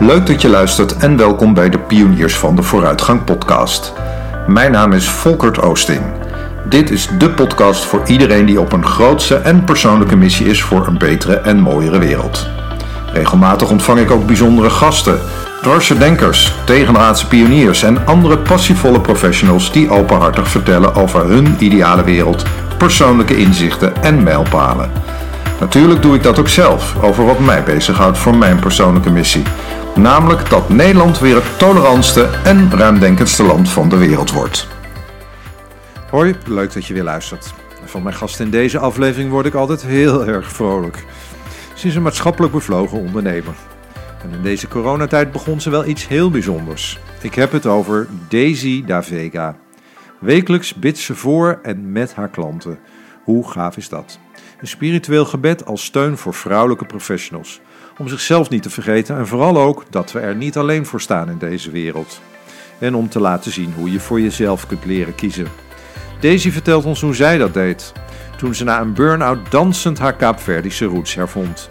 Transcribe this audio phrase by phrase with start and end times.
[0.00, 3.92] Leuk dat je luistert en welkom bij de Pioniers van de Vooruitgang podcast.
[4.46, 6.00] Mijn naam is Volkert Oosting.
[6.68, 10.86] Dit is de podcast voor iedereen die op een grootse en persoonlijke missie is voor
[10.86, 12.46] een betere en mooiere wereld.
[13.12, 15.18] Regelmatig ontvang ik ook bijzondere gasten,
[15.62, 22.44] dwarse denkers, tegenraadse pioniers en andere passievolle professionals die openhartig vertellen over hun ideale wereld,
[22.78, 24.90] persoonlijke inzichten en mijlpalen.
[25.60, 29.42] Natuurlijk doe ik dat ook zelf, over wat mij bezighoudt voor mijn persoonlijke missie.
[30.00, 34.68] Namelijk dat Nederland weer het tolerantste en ruimdenkendste land van de wereld wordt.
[36.10, 37.54] Hoi, leuk dat je weer luistert.
[37.84, 41.04] Van mijn gast in deze aflevering word ik altijd heel erg vrolijk.
[41.74, 43.54] Ze is een maatschappelijk bevlogen ondernemer.
[44.22, 46.98] En in deze coronatijd begon ze wel iets heel bijzonders.
[47.22, 49.56] Ik heb het over Daisy Da Vega.
[50.18, 52.78] Wekelijks bidt ze voor en met haar klanten.
[53.24, 54.18] Hoe gaaf is dat?
[54.60, 57.60] Een spiritueel gebed als steun voor vrouwelijke professionals.
[58.00, 61.30] Om zichzelf niet te vergeten en vooral ook dat we er niet alleen voor staan
[61.30, 62.20] in deze wereld.
[62.78, 65.46] En om te laten zien hoe je voor jezelf kunt leren kiezen.
[66.20, 67.92] Daisy vertelt ons hoe zij dat deed.
[68.36, 71.68] Toen ze na een burn-out dansend haar Kaapverdische roots hervond.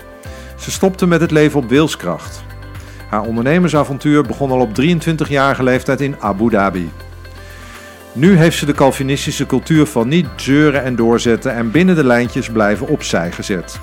[0.57, 2.43] Ze stopte met het leven op wilskracht.
[3.09, 6.89] Haar ondernemersavontuur begon al op 23-jarige leeftijd in Abu Dhabi.
[8.13, 12.49] Nu heeft ze de Calvinistische cultuur van niet zeuren en doorzetten en binnen de lijntjes
[12.49, 13.79] blijven opzij gezet.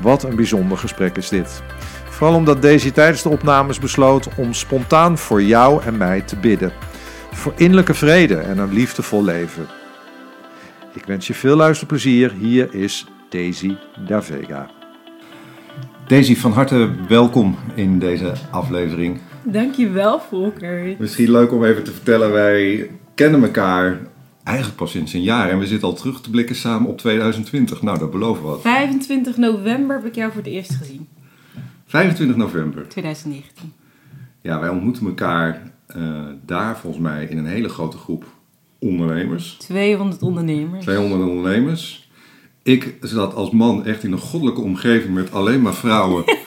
[0.00, 1.62] Wat een bijzonder gesprek is dit.
[2.04, 6.72] Vooral omdat Daisy tijdens de opnames besloot om spontaan voor jou en mij te bidden.
[7.32, 9.66] Voor innerlijke vrede en een liefdevol leven.
[10.92, 12.32] Ik wens je veel luisterplezier.
[12.32, 14.70] Hier is Daisy Da Vega.
[16.06, 19.20] Daisy, van harte welkom in deze aflevering.
[19.42, 20.94] Dankjewel, Volker.
[20.98, 23.98] Misschien leuk om even te vertellen, wij kennen elkaar
[24.46, 27.82] eigenlijk pas sinds een jaar en we zitten al terug te blikken samen op 2020.
[27.82, 28.60] Nou, dat beloven we wat.
[28.60, 31.08] 25 november heb ik jou voor het eerst gezien.
[31.86, 32.88] 25 november.
[32.88, 33.72] 2019.
[34.40, 38.24] Ja, wij ontmoeten elkaar uh, daar volgens mij in een hele grote groep
[38.78, 39.56] ondernemers.
[39.58, 40.84] 200 ondernemers.
[40.84, 42.10] 200 ondernemers.
[42.62, 46.24] Ik zat als man echt in een goddelijke omgeving met alleen maar vrouwen.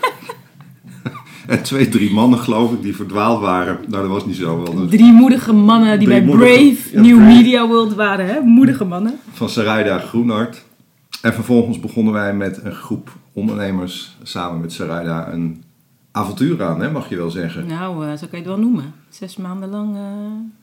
[1.53, 3.77] En twee, drie mannen, geloof ik, die verdwaald waren.
[3.87, 4.63] Nou, dat was niet zo.
[4.63, 4.87] Wel.
[4.87, 8.39] Drie moedige mannen die bij Brave New Media World waren, hè?
[8.39, 9.19] Moedige mannen.
[9.31, 10.65] Van Sarayda Groenhart.
[11.21, 15.63] En vervolgens begonnen wij met een groep ondernemers samen met Sarayda een
[16.11, 17.67] avontuur aan, hè, mag je wel zeggen.
[17.67, 18.93] Nou, uh, zo kan je het wel noemen.
[19.09, 20.01] Zes maanden lang uh,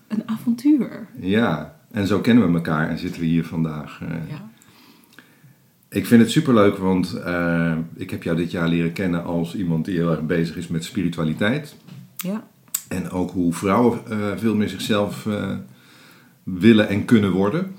[0.09, 1.09] een avontuur.
[1.21, 4.01] Ja, en zo kennen we elkaar en zitten we hier vandaag.
[4.03, 4.49] Uh, ja.
[5.89, 9.85] Ik vind het superleuk, want uh, ik heb jou dit jaar leren kennen als iemand
[9.85, 11.77] die heel erg bezig is met spiritualiteit.
[12.17, 12.47] Ja.
[12.89, 15.57] En ook hoe vrouwen uh, veel meer zichzelf uh,
[16.43, 17.75] willen en kunnen worden.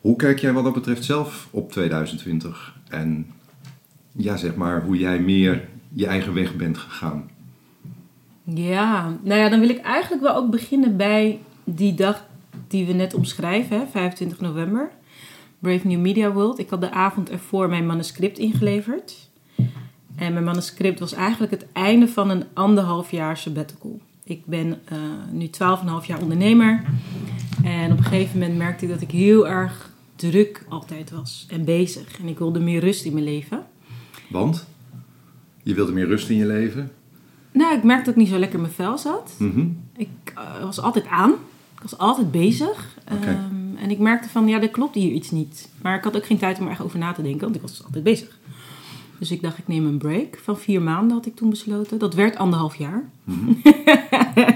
[0.00, 2.74] Hoe kijk jij wat dat betreft zelf op 2020?
[2.88, 3.26] En
[4.12, 7.30] ja, zeg maar, hoe jij meer je eigen weg bent gegaan?
[8.44, 12.24] Ja, nou ja, dan wil ik eigenlijk wel ook beginnen bij die dag
[12.68, 14.90] die we net omschrijven, hè, 25 november.
[15.64, 16.58] Brave New Media World.
[16.58, 19.30] Ik had de avond ervoor mijn manuscript ingeleverd.
[20.16, 24.00] En mijn manuscript was eigenlijk het einde van een anderhalf jaar sabbatical.
[24.24, 24.98] Ik ben uh,
[25.30, 26.82] nu 12,5 jaar ondernemer.
[27.64, 31.64] En op een gegeven moment merkte ik dat ik heel erg druk altijd was en
[31.64, 32.18] bezig.
[32.20, 33.66] En ik wilde meer rust in mijn leven.
[34.30, 34.66] Want?
[35.62, 36.92] Je wilde meer rust in je leven?
[37.52, 39.34] Nou, ik merkte dat ik niet zo lekker in mijn vel zat.
[39.38, 39.82] Mm -hmm.
[39.96, 41.30] Ik uh, was altijd aan.
[41.74, 42.96] Ik was altijd bezig.
[43.12, 43.34] Okay.
[43.34, 45.68] Um, en ik merkte van, ja, er klopt hier iets niet.
[45.82, 47.62] Maar ik had ook geen tijd om er echt over na te denken, want ik
[47.62, 48.38] was altijd bezig.
[49.18, 51.98] Dus ik dacht, ik neem een break van vier maanden, had ik toen besloten.
[51.98, 53.02] Dat werd anderhalf jaar.
[53.24, 53.58] Mm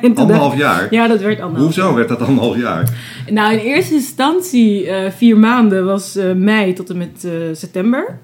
[0.00, 0.16] -hmm.
[0.16, 0.94] anderhalf jaar?
[0.94, 1.94] Ja, dat werd anderhalf Hoezo jaar.
[1.94, 2.98] werd dat anderhalf jaar?
[3.30, 8.18] Nou, in eerste instantie uh, vier maanden was uh, mei tot en met uh, september.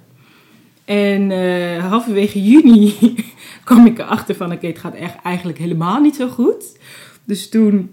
[0.84, 1.30] En
[1.80, 2.94] halverwege juni
[3.64, 6.78] kwam ik erachter van, oké, okay, het gaat echt eigenlijk helemaal niet zo goed.
[7.24, 7.90] Dus toen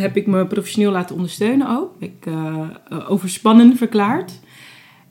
[0.00, 1.94] heb ik me professioneel laten ondersteunen ook.
[1.98, 2.68] Ik uh,
[3.08, 4.40] overspannen verklaard.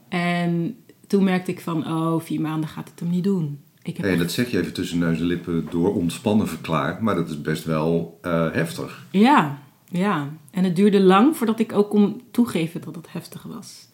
[0.09, 0.75] En
[1.07, 3.59] toen merkte ik van, oh, vier maanden gaat het hem niet doen.
[3.83, 4.21] Ik heb hey, echt...
[4.21, 7.01] Dat zeg je even tussen neus en lippen door ontspannen verklaard.
[7.01, 9.05] Maar dat is best wel uh, heftig.
[9.11, 9.59] Ja,
[9.89, 10.29] ja.
[10.51, 13.86] En het duurde lang voordat ik ook kon toegeven dat het heftig was.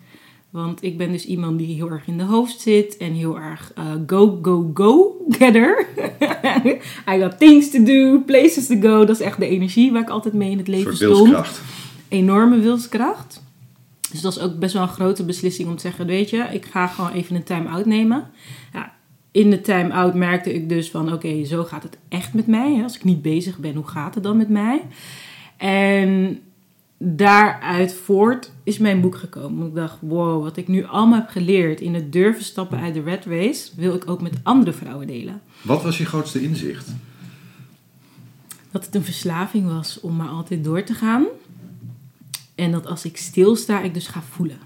[0.53, 3.73] Want ik ben dus iemand die heel erg in de hoofd zit en heel erg
[3.77, 5.87] uh, go, go, go getter.
[7.13, 9.05] I got things to do, places to go.
[9.05, 11.61] Dat is echt de energie waar ik altijd mee in het leven stond.
[12.07, 13.43] Enorme wilskracht.
[14.11, 16.65] Dus dat is ook best wel een grote beslissing om te zeggen, weet je, ik
[16.65, 18.29] ga gewoon even een time-out nemen.
[18.73, 18.93] Ja,
[19.31, 22.83] in de time-out merkte ik dus van, oké, okay, zo gaat het echt met mij.
[22.83, 24.81] Als ik niet bezig ben, hoe gaat het dan met mij?
[25.57, 26.39] En
[27.05, 29.67] daaruit voort is mijn boek gekomen.
[29.67, 33.01] Ik dacht, wow, wat ik nu allemaal heb geleerd in het durven stappen uit de
[33.01, 35.41] red race, wil ik ook met andere vrouwen delen.
[35.61, 36.91] Wat was je grootste inzicht?
[38.73, 41.25] dat het een verslaving was om maar altijd door te gaan.
[42.55, 44.57] En dat als ik stilsta, ik dus ga voelen.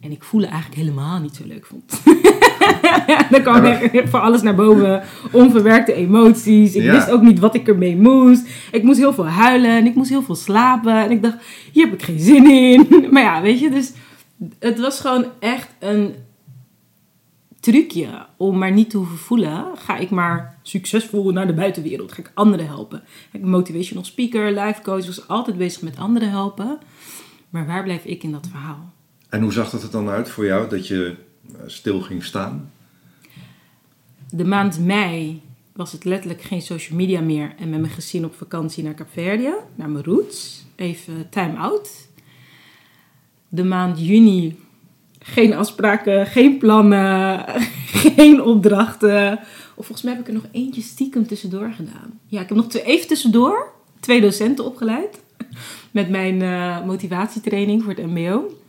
[0.00, 2.02] En ik voelen eigenlijk helemaal niet zo leuk vond.
[3.30, 5.02] Dan kwam er voor alles naar boven.
[5.32, 6.74] Onverwerkte emoties.
[6.74, 6.92] Ik Ja.
[6.92, 8.46] wist ook niet wat ik ermee moest.
[8.72, 10.94] Ik moest heel veel huilen en ik moest heel veel slapen.
[10.96, 11.36] En ik dacht,
[11.72, 12.86] hier heb ik geen zin in.
[13.12, 13.92] Maar ja, weet je, dus
[14.58, 16.14] het was gewoon echt een
[17.60, 19.64] trucje om maar niet te hoeven voelen.
[19.74, 22.12] Ga ik maar succesvol naar de buitenwereld.
[22.12, 23.02] Ga ik anderen helpen.
[23.32, 25.06] Ik ben motivational speaker, life coach.
[25.06, 26.78] Was altijd bezig met anderen helpen.
[27.50, 28.92] Maar waar blijf ik in dat verhaal?
[29.28, 31.14] En hoe zag dat er dan uit voor jou dat je
[31.66, 32.72] stil ging staan?
[34.30, 35.42] De maand mei
[35.72, 37.54] was het letterlijk geen social media meer.
[37.58, 40.64] En met mijn gezin op vakantie naar Kaapverdië, naar mijn roots.
[40.76, 42.08] Even time out.
[43.48, 44.58] De maand juni
[45.18, 47.44] geen afspraken, geen plannen,
[48.16, 49.38] geen opdrachten.
[49.74, 52.20] Of volgens mij heb ik er nog eentje stiekem tussendoor gedaan.
[52.26, 55.22] Ja, ik heb nog twee, even tussendoor twee docenten opgeleid.
[55.90, 58.59] Met mijn eh, motivatietraining voor het mbo.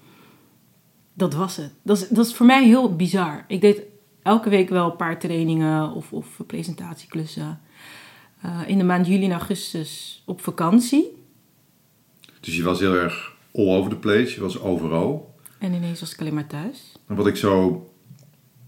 [1.14, 1.72] Dat was het.
[1.84, 3.46] Dat is, dat is voor mij heel bizar.
[3.48, 3.82] Ik deed
[4.24, 7.60] elke week wel een paar trainingen of, of presentatieklussen.
[8.42, 11.06] Eh, in de maand juli en augustus op vakantie.
[12.40, 15.36] Dus je was heel erg all over the place, je was overal.
[15.60, 16.92] En ineens was ik alleen maar thuis.
[17.08, 17.86] En wat ik zo,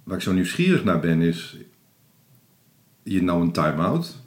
[0.04, 1.58] waar ik zo nieuwsgierig naar ben is,
[3.04, 4.22] je nam een time-out.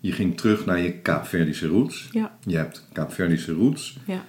[0.00, 2.08] Je ging terug naar je Kaapverdische roots.
[2.12, 3.98] Ja, Je hebt Kaapverdische roots.
[4.06, 4.24] ja.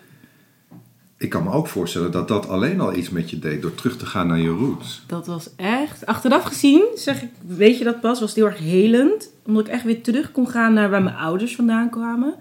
[1.20, 3.98] Ik kan me ook voorstellen dat dat alleen al iets met je deed door terug
[3.98, 5.04] te gaan naar je roots.
[5.08, 8.60] Dat was echt, achteraf gezien, zeg ik, weet je dat pas, was het heel erg
[8.60, 9.34] helend.
[9.46, 12.36] Omdat ik echt weer terug kon gaan naar waar mijn ouders vandaan kwamen.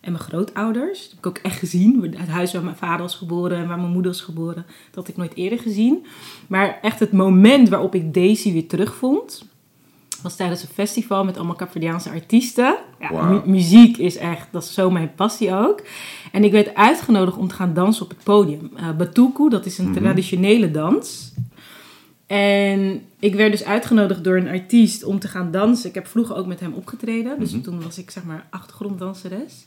[0.00, 1.00] En mijn grootouders.
[1.00, 2.14] Dat heb ik ook echt gezien.
[2.16, 4.66] Het huis waar mijn vader was geboren en waar mijn moeder was geboren.
[4.86, 6.06] Dat had ik nooit eerder gezien.
[6.46, 9.46] Maar echt het moment waarop ik Daisy weer terugvond...
[10.22, 12.76] was tijdens een festival met allemaal Capverdiaanse artiesten.
[13.00, 15.82] Ja, mu- muziek is echt, dat is zo mijn passie ook.
[16.32, 18.70] En ik werd uitgenodigd om te gaan dansen op het podium.
[18.76, 21.32] Eh Batuku, dat is een traditionele dans.
[22.26, 25.88] En ik werd dus uitgenodigd door een artiest om te gaan dansen.
[25.88, 27.38] Ik heb vroeger ook met hem opgetreden.
[27.38, 29.66] Dus toen was ik zeg maar achtergronddanseres.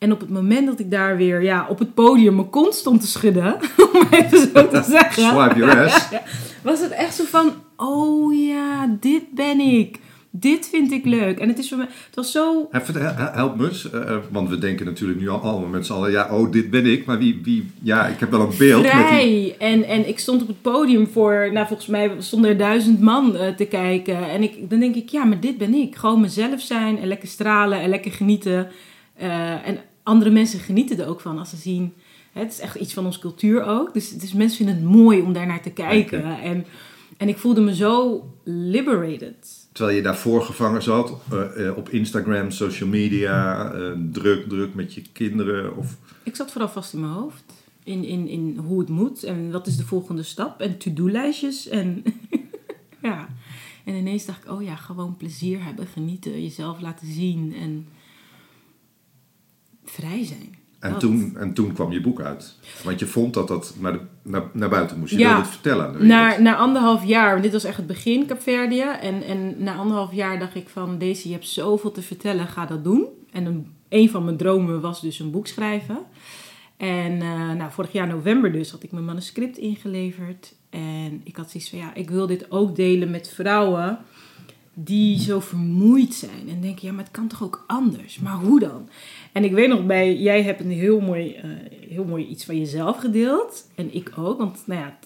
[0.00, 3.00] En op het moment dat ik daar weer ja, op het podium mijn kont stond
[3.00, 3.54] te schudden,
[3.92, 6.08] om even zo te zeggen, Swipe your ass.
[6.62, 9.98] was het echt zo van: oh ja, dit ben ik.
[10.30, 11.38] Dit vind ik leuk.
[11.38, 14.58] En het is voor mij, het was zo help me eens, eh, eh, want we
[14.58, 17.04] denken natuurlijk nu al allemaal met z'n allen, ja, oh, dit ben ik.
[17.04, 19.56] Maar wie, wie ja, ik heb wel een beeld met die...
[19.56, 23.36] En, en ik stond op het podium voor, nou volgens mij stonden er duizend man
[23.36, 24.30] eh, te kijken.
[24.30, 25.96] En ik, dan denk ik, ja, maar dit ben ik.
[25.96, 28.68] Gewoon mezelf zijn en lekker stralen en lekker genieten.
[29.64, 29.78] En
[30.10, 31.92] andere mensen genieten er ook van als ze zien.
[32.32, 33.94] Het is echt iets van onze cultuur ook.
[33.94, 36.40] Dus, dus mensen vinden het mooi om daar naar te kijken.
[36.40, 36.66] En,
[37.16, 39.68] en ik voelde me zo liberated.
[39.72, 44.94] Terwijl je daarvoor gevangen zat eh, eh, op Instagram, social media, eh, druk, druk met
[44.94, 45.76] je kinderen.
[45.76, 45.96] Of...
[46.22, 47.44] Ik zat vooral vast in mijn hoofd.
[47.84, 50.60] In, in, in hoe het moet en wat is de volgende stap.
[50.60, 51.68] En to-do-lijstjes.
[51.68, 52.04] En
[53.02, 53.28] ja.
[53.84, 57.86] En ineens dacht ik, oh ja, gewoon plezier hebben, genieten, jezelf laten zien en
[59.90, 60.58] vrij zijn.
[60.78, 61.00] En, Dat.
[61.00, 62.56] toen, en toen kwam je boek uit.
[62.84, 65.12] Want je vond dat dat naar, de, naar, naar buiten moest.
[65.12, 65.26] Je Ja.
[65.26, 66.18] wilde het vertellen aan de wereld.
[66.18, 68.82] Na, na anderhalf jaar, want dit was echt het begin Capverdië.
[69.00, 72.66] En, en na anderhalf jaar dacht ik van, Daisy, je hebt zoveel te vertellen, ga
[72.66, 73.06] dat doen.
[73.32, 75.98] En een, een van mijn dromen was dus een boek schrijven.
[76.76, 80.54] En eh, nou, vorig jaar november dus had ik mijn manuscript ingeleverd.
[80.70, 83.98] En ik had zoiets van, ja, ik wil dit ook delen met vrouwen
[84.84, 86.48] die zo vermoeid zijn.
[86.48, 88.18] En denken, ja, maar het kan toch ook anders?
[88.18, 88.88] Maar hoe dan?
[89.32, 91.50] En ik weet nog bij, jij hebt een heel mooi, eh,
[91.88, 93.68] heel mooi iets van jezelf gedeeld.
[93.74, 94.98] En ik ook, want nou ja,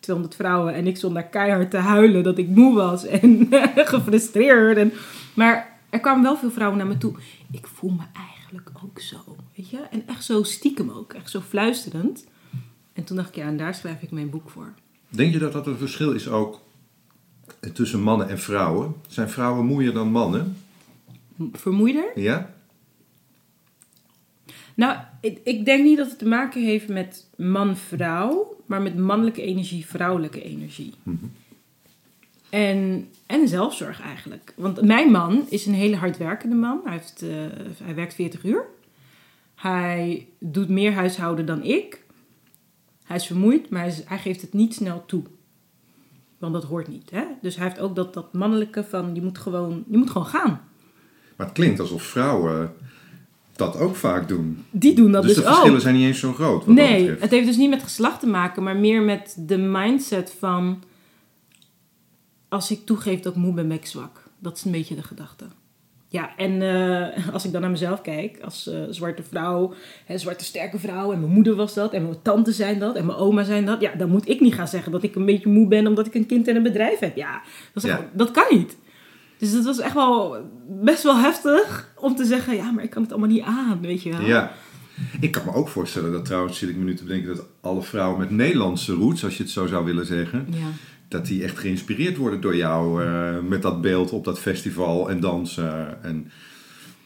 [0.00, 4.76] 200 vrouwen en ik stond daar keihard te huilen dat ik moe was en gefrustreerd.
[4.76, 4.92] En,
[5.34, 7.14] maar er kwamen wel veel vrouwen naar me toe.
[7.50, 9.78] Ik voel me eigenlijk ook zo, weet je?
[9.90, 12.26] En echt zo stiekem ook, echt zo fluisterend.
[12.92, 14.74] En toen dacht ik, ja, en daar schrijf ik mijn boek voor.
[15.08, 16.60] Denk je dat dat een verschil is ook
[17.72, 18.94] tussen mannen en vrouwen?
[19.08, 20.56] Zijn vrouwen moeier dan mannen?
[21.52, 22.20] Vermoeider?
[22.20, 22.54] Ja?
[24.74, 29.42] Nou, ik, ik denk niet dat het te maken heeft met man-vrouw, maar met mannelijke
[29.42, 30.92] energie, vrouwelijke energie.
[32.50, 34.52] En, en zelfzorg eigenlijk.
[34.56, 36.80] Want mijn man is een hele hardwerkende man.
[36.84, 37.28] Hij, heeft, eh,
[37.82, 38.64] hij werkt 40 uur.
[39.54, 42.02] Hij doet meer huishouden dan ik.
[43.04, 45.22] Hij is vermoeid, maar hij geeft het niet snel toe.
[46.40, 47.10] Want dat hoort niet.
[47.10, 47.22] Hè?
[47.40, 50.60] Dus hij heeft ook dat, dat mannelijke van je moet, gewoon, je moet gewoon gaan.
[51.36, 52.72] Maar het klinkt alsof vrouwen
[53.56, 54.64] dat ook vaak doen.
[54.70, 55.54] Die doen dat dus dus, de ook.
[55.54, 56.64] verschillen zijn niet eens zo groot.
[56.64, 60.36] Wat Nee, het heeft dus niet met geslacht te maken, maar meer met de mindset
[60.38, 60.82] van
[62.48, 64.22] als ik toegeef dat ik moe ben, ben ik zwak.
[64.38, 65.44] Dat is een beetje de gedachte.
[66.12, 69.74] Ja, en eh, als ik dan naar mezelf kijk, als uh, zwarte vrouw,
[70.04, 73.06] hè, zwarte sterke vrouw, en mijn moeder was dat, en mijn tante zijn dat, en
[73.06, 75.48] mijn oma zijn dat, ja, dan moet ik niet gaan zeggen dat ik een beetje
[75.50, 77.16] moe ben omdat ik een kind en een bedrijf heb.
[77.16, 77.96] Ja, dat, is Ja.
[77.96, 78.76] echt- dat kan niet.
[79.38, 80.36] Dus dat was echt wel
[80.68, 84.02] best wel heftig om te zeggen, ja, maar ik kan het allemaal niet aan, weet
[84.02, 84.20] je wel.
[84.26, 84.52] Ja.
[85.20, 87.82] Ik kan me ook voorstellen dat trouwens, zit ik me nu te bedenken, dat alle
[87.82, 90.66] vrouwen met Nederlandse roots, als je het zo zou willen zeggen, Ja.
[91.10, 95.20] Dat die echt geïnspireerd worden door jou eh, met dat beeld op dat festival en
[95.20, 96.02] dansen.
[96.02, 96.30] En,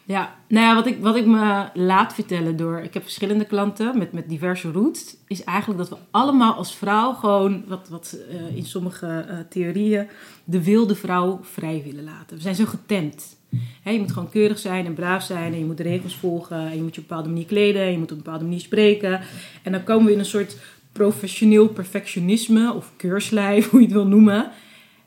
[0.04, 2.78] Ja, nou ja, wat ik, wat ik me laat vertellen door...
[2.78, 5.16] Ik heb verschillende klanten met, met diverse roots.
[5.26, 7.64] Is eigenlijk dat we allemaal als vrouw gewoon...
[7.66, 10.06] Wat, wat eh, in sommige eh, theorieën...
[10.44, 12.36] De wilde vrouw vrij willen laten.
[12.36, 13.36] We zijn zo getemd.
[13.82, 15.52] Hè, je moet gewoon keurig zijn en braaf zijn.
[15.52, 16.56] En je moet de regels volgen.
[16.56, 17.82] En je moet je op een bepaalde manier kleden.
[17.82, 19.20] En je moet op een bepaalde manier spreken.
[19.62, 20.56] En dan komen we in een soort
[20.94, 22.72] professioneel perfectionisme...
[22.72, 24.50] Of keurslijf, hoe je het wil noemen...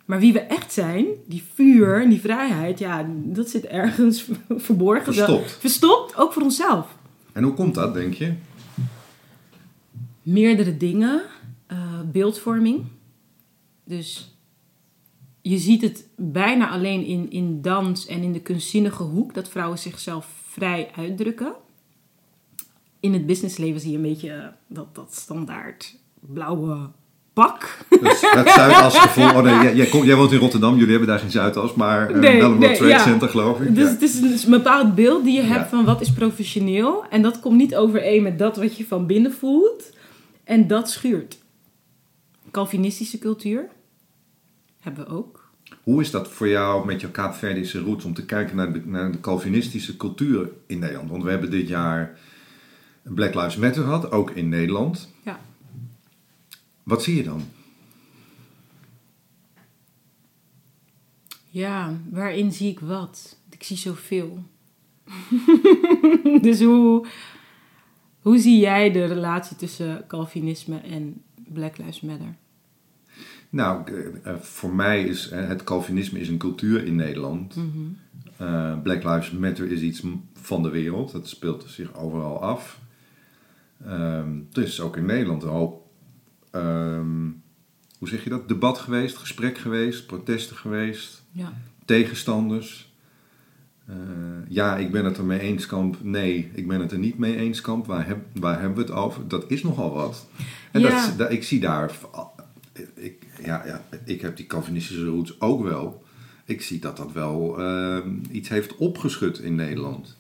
[0.08, 4.30] Maar wie we echt zijn, die vuur en die vrijheid, ja, dat zit ergens
[4.68, 5.14] verborgen.
[5.14, 5.52] Verstopt.
[5.52, 6.96] Verstopt, ook voor onszelf.
[7.34, 8.34] en hoe komt dat, denk je?
[10.22, 11.22] Meerdere dingen.
[11.68, 12.86] eh, beeldvorming.
[13.84, 14.36] Dus
[15.42, 19.80] je ziet het bijna alleen in, in dans en in de kunstzinnige hoek, dat vrouwen
[19.80, 21.54] zichzelf vrij uitdrukken.
[23.08, 26.90] In het businessleven zie je een beetje eh, dat, dat standaard blauwe
[27.34, 27.78] pak.
[27.90, 28.02] Dat,
[28.34, 29.26] dat Zuidas gevoel.
[29.30, 32.18] Oh nee, jij, jij, komt- jij woont in Rotterdam, jullie hebben daar geen Zuidas, maar
[32.18, 33.00] Nee, wel een nee, Trade ja.
[33.00, 33.76] Center, geloof ik.
[33.76, 33.90] Dus Ja.
[33.90, 37.06] het is een, het bepaald beeld die je hebt van wat is professioneel.
[37.10, 39.90] En dat komt niet overeen met dat wat je van binnen voelt.
[40.44, 41.38] En dat schuurt.
[42.52, 43.68] Calvinistische cultuur
[44.80, 45.46] hebben we ook.
[45.84, 49.12] Hoe is dat voor jou met jouw Kaapverdische roots om te kijken naar de, naar
[49.12, 51.10] de Calvinistische cultuur in Nederland?
[51.10, 52.18] Want we hebben dit jaar
[53.10, 55.14] Black Lives Matter gehad, ook in Nederland.
[55.24, 55.40] Ja.
[56.84, 57.42] Wat zie je dan?
[61.50, 63.38] Ja, waarin zie ik wat?
[63.50, 64.44] Ik zie zoveel.
[66.42, 67.08] dus hoe,
[68.22, 72.36] hoe zie jij de relatie tussen Calvinisme en Black Lives Matter?
[73.50, 77.56] Nou, eh, eh, voor mij is eh, het Calvinisme is een cultuur in Nederland.
[78.38, 81.12] Eh, Black Lives Matter is iets van de wereld.
[81.12, 82.80] Dat speelt zich overal af.
[83.86, 85.88] Ehm, er is ook in Nederland een hoop,
[86.52, 87.26] ehm,
[88.00, 91.54] hoe zeg je dat, debat geweest, gesprek geweest, protesten geweest, Ja.
[91.86, 92.86] tegenstanders.
[93.86, 93.96] Eh,
[94.48, 95.98] ja, ik ben het er mee eens, kamp.
[96.04, 97.86] Nee, ik ben het er niet mee eens, kamp.
[97.86, 99.28] Waar, heb, waar hebben we het over?
[99.28, 100.28] Dat is nogal wat.
[100.72, 100.90] En Ja.
[101.08, 101.92] dat, dat, ik zie daar...
[102.94, 106.04] Ik, ja, ja, ik heb die Calvinistische roots ook wel.
[106.46, 110.18] Ik zie dat dat wel ehm, iets heeft opgeschud in Nederland.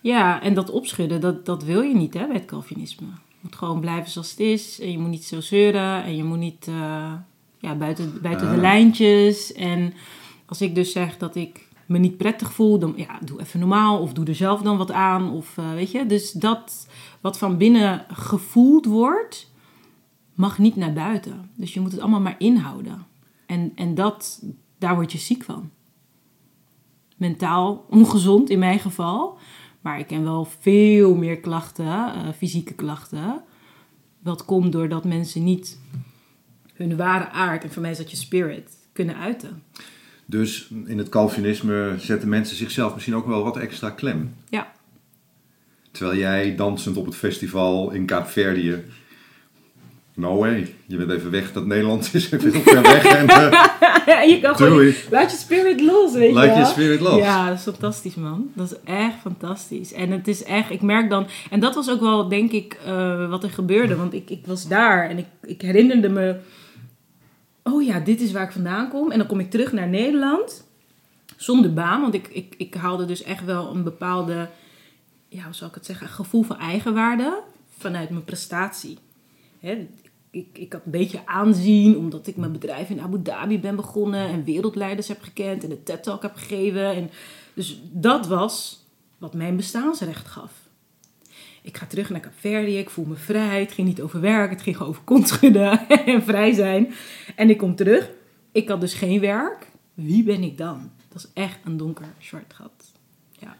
[0.00, 3.06] Ja, en dat opschudden, dat, dat wil je niet hè, bij het Calvinisme.
[3.06, 4.80] Je moet gewoon blijven zoals het is.
[4.80, 6.04] En je moet niet zo zeuren.
[6.04, 7.12] En je moet niet eh,
[7.58, 8.60] ja, buiten, buiten de Ah.
[8.60, 9.52] lijntjes.
[9.52, 9.94] En
[10.46, 13.98] als ik dus zeg dat ik me niet prettig voel, dan ja, doe even normaal.
[14.00, 15.30] Of doe er zelf dan wat aan.
[15.30, 16.06] Of eh, weet je.
[16.06, 16.88] Dus dat
[17.20, 19.50] wat van binnen gevoeld wordt,
[20.34, 21.50] mag niet naar buiten.
[21.54, 23.06] Dus je moet het allemaal maar inhouden.
[23.46, 24.42] En, en dat,
[24.78, 25.70] daar word je ziek van.
[27.16, 29.38] Mentaal ongezond in mijn geval.
[29.80, 33.42] Maar ik ken wel veel meer klachten, eh, fysieke klachten.
[34.22, 35.78] Wat komt doordat mensen niet
[36.74, 39.62] hun ware aard, en voor mij is dat je spirit, kunnen uiten.
[40.24, 44.34] Dus in het Calvinisme zetten mensen zichzelf misschien ook wel wat extra klem.
[44.48, 44.72] Ja,
[45.98, 48.84] Terwijl jij dansend op het festival in Kaapverdië...
[50.18, 51.52] No way, je bent even weg.
[51.52, 53.04] Dat Nederland is even heel ver weg.
[53.04, 56.66] En, eh, je kan gewoon, laat je spirit los, weet Laat je je wel.
[56.66, 57.18] spirit los.
[57.18, 58.50] Ja, dat is fantastisch, man.
[58.54, 59.92] Dat is echt fantastisch.
[59.92, 63.28] En het is echt, ik merk dan, en dat was ook wel, denk ik, eh,
[63.28, 63.96] wat er gebeurde.
[63.96, 66.36] Want ik, ik was daar en ik, ik herinnerde me,
[67.62, 69.10] oh ja, dit is waar ik vandaan kom.
[69.10, 70.64] En dan kom ik terug naar Nederland,
[71.36, 72.00] zonder baan.
[72.00, 74.48] Want ik, ik, ik haalde dus echt wel een bepaalde,
[75.28, 77.42] ja, hoe zal ik het zeggen, gevoel van eigenwaarde
[77.78, 78.98] vanuit mijn prestatie.
[80.30, 84.28] Ik, ik had een beetje aanzien, omdat ik mijn bedrijf in Abu Dhabi ben begonnen
[84.28, 86.94] en wereldleiders heb gekend en de TED Talk heb gegeven.
[86.94, 87.10] En
[87.54, 88.84] dus dat was
[89.18, 90.52] wat mijn bestaansrecht gaf.
[91.62, 94.62] Ik ga terug naar Kaapverdië, ik voel me vrij, het ging niet over werk, het
[94.62, 96.92] ging over kont schudden en vrij zijn.
[97.36, 98.10] En ik kom terug,
[98.52, 99.66] ik had dus geen werk.
[99.94, 100.90] Wie ben ik dan?
[101.08, 102.92] Dat is echt een donker zwart gat.
[103.32, 103.56] Ja.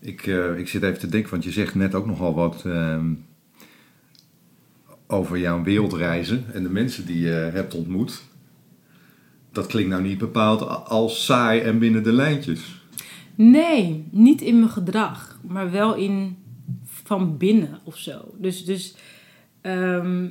[0.00, 3.12] Ik, eh, ik zit even te denken, want je zegt net ook nogal wat ehm,
[5.10, 8.22] over jouw wereldreizen en de mensen die je hebt ontmoet.
[9.52, 12.80] Dat klinkt nou niet bepaald als saai en binnen de lijntjes.
[13.34, 16.36] Nee, niet in mijn gedrag, maar wel in
[16.84, 18.20] van binnen of zo.
[18.36, 18.94] Dus, dus
[19.60, 20.28] ehm,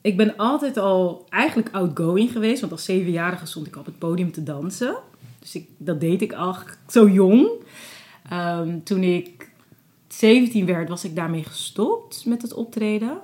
[0.00, 2.60] ik ben altijd al eigenlijk outgoing geweest.
[2.60, 4.96] Want als zevenjarige stond ik op het podium te dansen.
[5.38, 6.56] Dus ik, dat deed ik al
[6.88, 7.48] zo jong.
[8.28, 9.50] Ehm, toen ik
[10.08, 13.20] 17 werd, was ik daarmee gestopt met het optreden.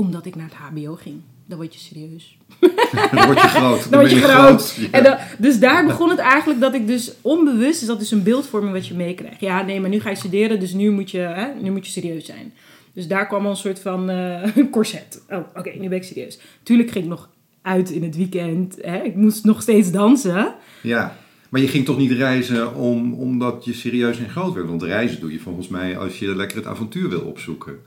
[0.00, 1.16] Omdat ik naar het HBO ging.
[1.46, 2.36] Dan word je serieus.
[3.12, 3.90] Dan word je groot.
[3.90, 4.74] Dan word je groot.
[4.76, 4.86] Ja.
[4.90, 8.22] En dan- dus daar begon het eigenlijk dat ik dus onbewust, is dat dus een
[8.22, 9.40] beeldvorming wat je meekrijgt.
[9.40, 11.92] Ja, nee, maar nu ga je studeren, dus nu moet je, hè, nu moet je
[11.92, 12.52] serieus zijn.
[12.92, 15.22] Dus daar kwam al een soort van eh, corset.
[15.30, 16.38] Oh, oké, nu ben ik serieus.
[16.62, 17.28] Tuurlijk ging ik nog
[17.62, 18.76] uit in het weekend.
[18.82, 19.02] Hè?
[19.02, 20.54] Ik moest nog steeds dansen.
[20.82, 21.16] Ja,
[21.48, 24.66] maar je ging toch niet reizen om, omdat je serieus en groot werd?
[24.68, 27.78] Want reizen doe je volgens mij als je lekker het avontuur wil opzoeken.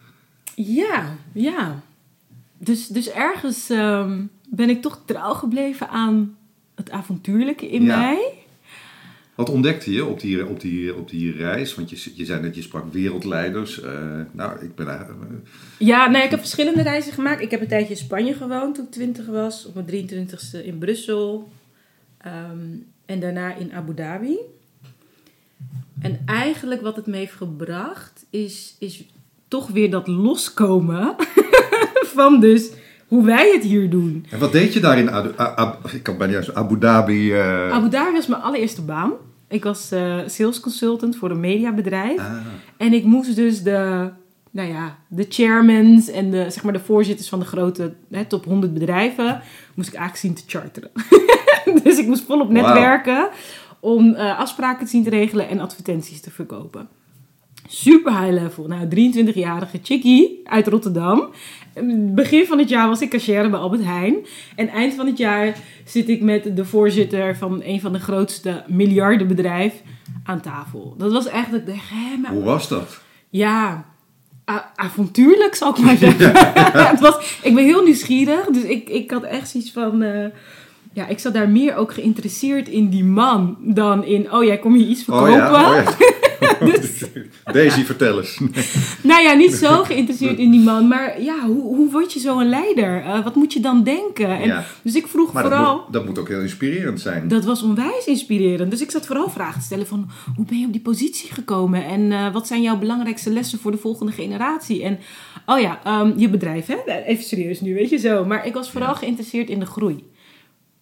[0.56, 1.82] Ja, ja.
[2.58, 6.38] Dus, dus ergens ehm, ben ik toch trouw gebleven aan
[6.76, 7.98] het avontuurlijke in Ja.
[8.00, 8.34] mij.
[9.36, 11.76] Wat ontdekte je op die, op die, op die reis?
[11.76, 13.82] Want je, je zei net, je sprak wereldleiders.
[13.82, 15.22] Eh, nou, ik ben eigenlijk...
[15.22, 15.36] eh,
[15.78, 17.42] Ja, nee, ik heb verschillende reizen gemaakt.
[17.42, 19.66] Ik heb een tijdje in Spanje gewoond toen ik 20 was.
[19.66, 21.50] Op mijn 23ste in Brussel.
[22.18, 22.60] Ehm,
[23.06, 24.38] en daarna in Abu Dhabi.
[26.02, 29.04] En eigenlijk wat het me heeft gebracht is, is
[29.48, 31.16] toch weer dat loskomen
[32.16, 32.72] van dus
[33.08, 34.26] hoe wij het hier doen.
[34.30, 37.34] En wat deed je daar in Abu, ik kan bijna juist Abu Dhabi?
[37.34, 39.12] eh, Abu Dhabi was mijn allereerste baan.
[39.48, 42.20] Ik was eh sales consultant voor een mediabedrijf.
[42.20, 42.32] ah,
[42.78, 44.10] En ik moest dus de,
[44.52, 48.46] nou ja, de chairmans en de, zeg maar de voorzitters van de grote hè, top
[48.46, 49.42] 100 bedrijven,
[49.74, 50.92] moest ik eigenlijk zien te charteren.
[51.84, 53.30] dus ik moest volop netwerken
[53.80, 56.88] om eh, afspraken te zien te regelen en advertenties te verkopen.
[57.76, 58.68] Super high level.
[58.68, 61.30] Nou, 23-jarige chickie uit Rotterdam.
[62.16, 64.16] Begin van het jaar was ik cashier bij Albert Heijn.
[64.56, 68.64] En eind van het jaar zit ik met de voorzitter van een van de grootste
[68.68, 69.74] miljardenbedrijf
[70.24, 70.96] aan tafel.
[70.98, 73.02] Dat was echt, ik dacht, hè, maar hoe was dat?
[73.30, 73.86] ja,
[74.76, 76.32] avontuurlijk zal ik maar zeggen.
[76.92, 80.02] het was, ik ben heel nieuwsgierig, dus ik, ik had echt zoiets van...
[80.02, 80.26] eh,
[80.94, 84.32] ja, ik zat daar meer ook geïnteresseerd in die man dan in...
[84.34, 85.30] Oh, jij kom hier iets verkopen?
[85.32, 85.96] Oh ja, oh ja.
[87.54, 88.40] Daisy, vertel eens.
[89.04, 90.88] Nou ja, niet zo geïnteresseerd in die man.
[90.88, 93.02] Maar ja, hoe, hoe word je zo een leider?
[93.04, 94.28] Eh, wat moet je dan denken?
[94.40, 94.64] En, Ja.
[94.82, 95.76] Dus ik vroeg Maar dat vooral...
[95.76, 97.28] moet, dat moet ook heel inspirerend zijn.
[97.28, 98.72] Dat was onwijs inspirerend.
[98.72, 100.10] Dus ik zat vooral vragen te stellen van...
[100.36, 101.86] Hoe ben je op die positie gekomen?
[101.86, 104.84] En eh, wat zijn jouw belangrijkste lessen voor de volgende generatie?
[104.84, 105.00] En
[105.46, 106.76] oh ja, ehm, je bedrijf, hè?
[107.06, 108.26] Even serieus nu, weet je zo.
[108.26, 108.96] Maar ik was vooral Ja.
[108.96, 110.04] geïnteresseerd in de groei.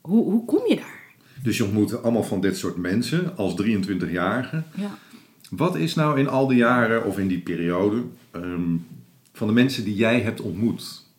[0.01, 0.99] Hoe, hoe kom je daar?
[1.43, 4.63] Dus je ontmoet allemaal van dit soort mensen als 23-jarige.
[4.75, 4.97] Ja.
[5.49, 8.75] Wat is nou in al die jaren of in die periode ehm,
[9.33, 11.09] van de mensen die jij hebt ontmoet?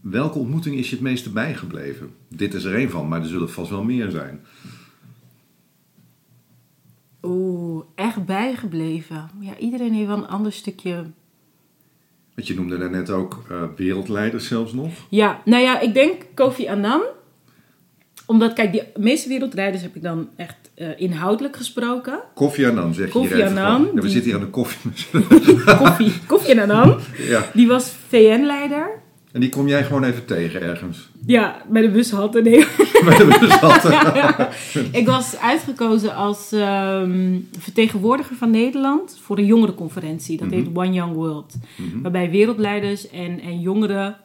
[0.00, 2.10] Welke ontmoeting is je het meeste bijgebleven?
[2.28, 4.40] Dit is er één van, maar er zullen vast wel meer zijn.
[7.22, 9.30] Oeh, echt bijgebleven.
[9.40, 11.04] Ja, iedereen heeft wel een ander stukje
[12.34, 14.92] Want je noemde daarnet ook eh, wereldleiders zelfs nog.
[15.08, 17.02] Ja, nou ja, ik denk Kofi Annan.
[18.30, 22.20] Omdat, kijk, die meeste wereldrijders heb ik dan echt eh, inhoudelijk gesproken.
[22.34, 23.82] Koffie Annan, zeg je even Annan.
[23.84, 24.90] Ja, we die- zitten hier aan de koffie.
[25.78, 26.98] Kofi, Kofi Annan.
[27.18, 27.44] ja.
[27.52, 28.88] Die was VN-leider.
[29.32, 31.08] En die kom jij gewoon even tegen ergens.
[31.26, 32.40] Ja, bij de bushalte.
[32.42, 32.64] Nee.
[33.04, 34.48] Bij de bushalte.
[35.00, 40.38] ik was uitgekozen als ehm, vertegenwoordiger van Nederland voor een jongerenconferentie.
[40.38, 41.54] Dat heet One Young World.
[41.76, 42.02] Mhm.
[42.02, 44.16] Waarbij wereldleiders en, en jongeren,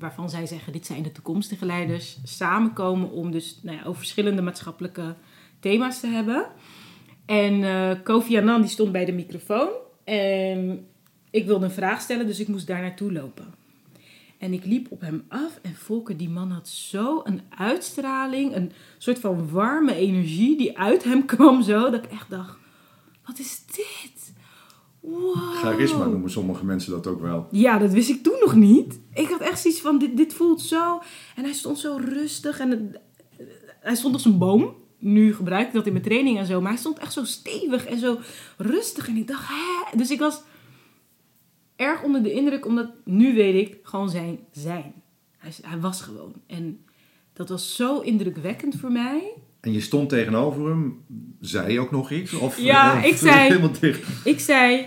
[0.00, 4.42] waarvan zij zeggen dit zijn de toekomstige leiders, samenkomen om dus nou ja, over verschillende
[4.42, 5.14] maatschappelijke
[5.60, 6.46] thema's te hebben.
[7.26, 9.68] En eh, Kofi Annan die stond bij de microfoon
[10.04, 10.86] en
[11.30, 13.54] ik wilde een vraag stellen, dus ik moest daar naartoe lopen.
[14.38, 18.72] En ik liep op hem af en Volker, die man had zo een uitstraling, een
[18.98, 22.58] soort van warme energie die uit hem kwam zo, dat ik echt dacht,
[23.24, 24.19] wat is dit?
[25.00, 25.54] Wow.
[25.54, 27.46] Charisma noemen sommige mensen dat ook wel.
[27.50, 29.00] Ja, dat wist ik toen nog niet.
[29.14, 30.98] Ik had echt zoiets van, dit, dit voelt zo...
[31.36, 33.00] En hij stond zo rustig en het-
[33.80, 34.74] hij stond als een boom.
[34.98, 36.60] Nu gebruik ik dat in mijn training en zo.
[36.60, 38.18] Maar hij stond echt zo stevig en zo
[38.56, 39.08] rustig.
[39.08, 39.96] En ik dacht, hè?
[39.98, 40.42] Dus ik was
[41.76, 44.92] erg onder de indruk, omdat nu weet ik gewoon zijn zijn.
[45.36, 46.32] Hij, hij was gewoon.
[46.46, 46.84] En
[47.32, 49.32] dat was zo indrukwekkend voor mij.
[49.60, 51.04] En je stond tegenover hem.
[51.40, 52.32] Zei je ook nog iets?
[52.34, 54.06] Of, Ja, of- ik zei- Helemaal dicht.
[54.24, 54.86] Ik zei,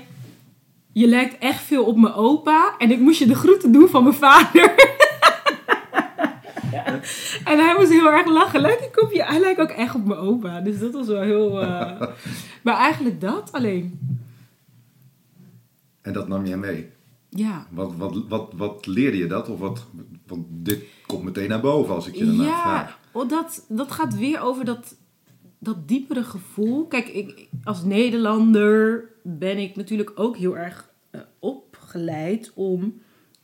[0.92, 2.76] je lijkt echt veel op mijn opa.
[2.78, 4.74] En ik moest je de groeten doen van mijn vader.
[7.44, 8.62] En hij moest heel erg lachen.
[8.62, 9.24] Lijkt ik op je?
[9.24, 10.60] Hij lijkt ook echt op mijn opa.
[10.62, 11.62] Dus dat was wel heel...
[11.62, 12.02] eh,
[12.64, 14.00] Maar eigenlijk dat alleen.
[16.02, 16.90] En dat nam jij mee.
[17.30, 17.68] Ja.
[17.70, 19.50] Wat, wat, wat, wat leerde je dat?
[19.50, 19.86] Of wat,
[20.28, 23.00] want dit komt meteen naar boven als ik je daarna Ja, vraag.
[23.14, 24.96] Oh, dat, dat gaat weer over dat,
[25.60, 26.88] dat diepere gevoel.
[26.88, 33.02] Kijk, ik, als Nederlander ben ik natuurlijk ook heel erg eh, opgeleid om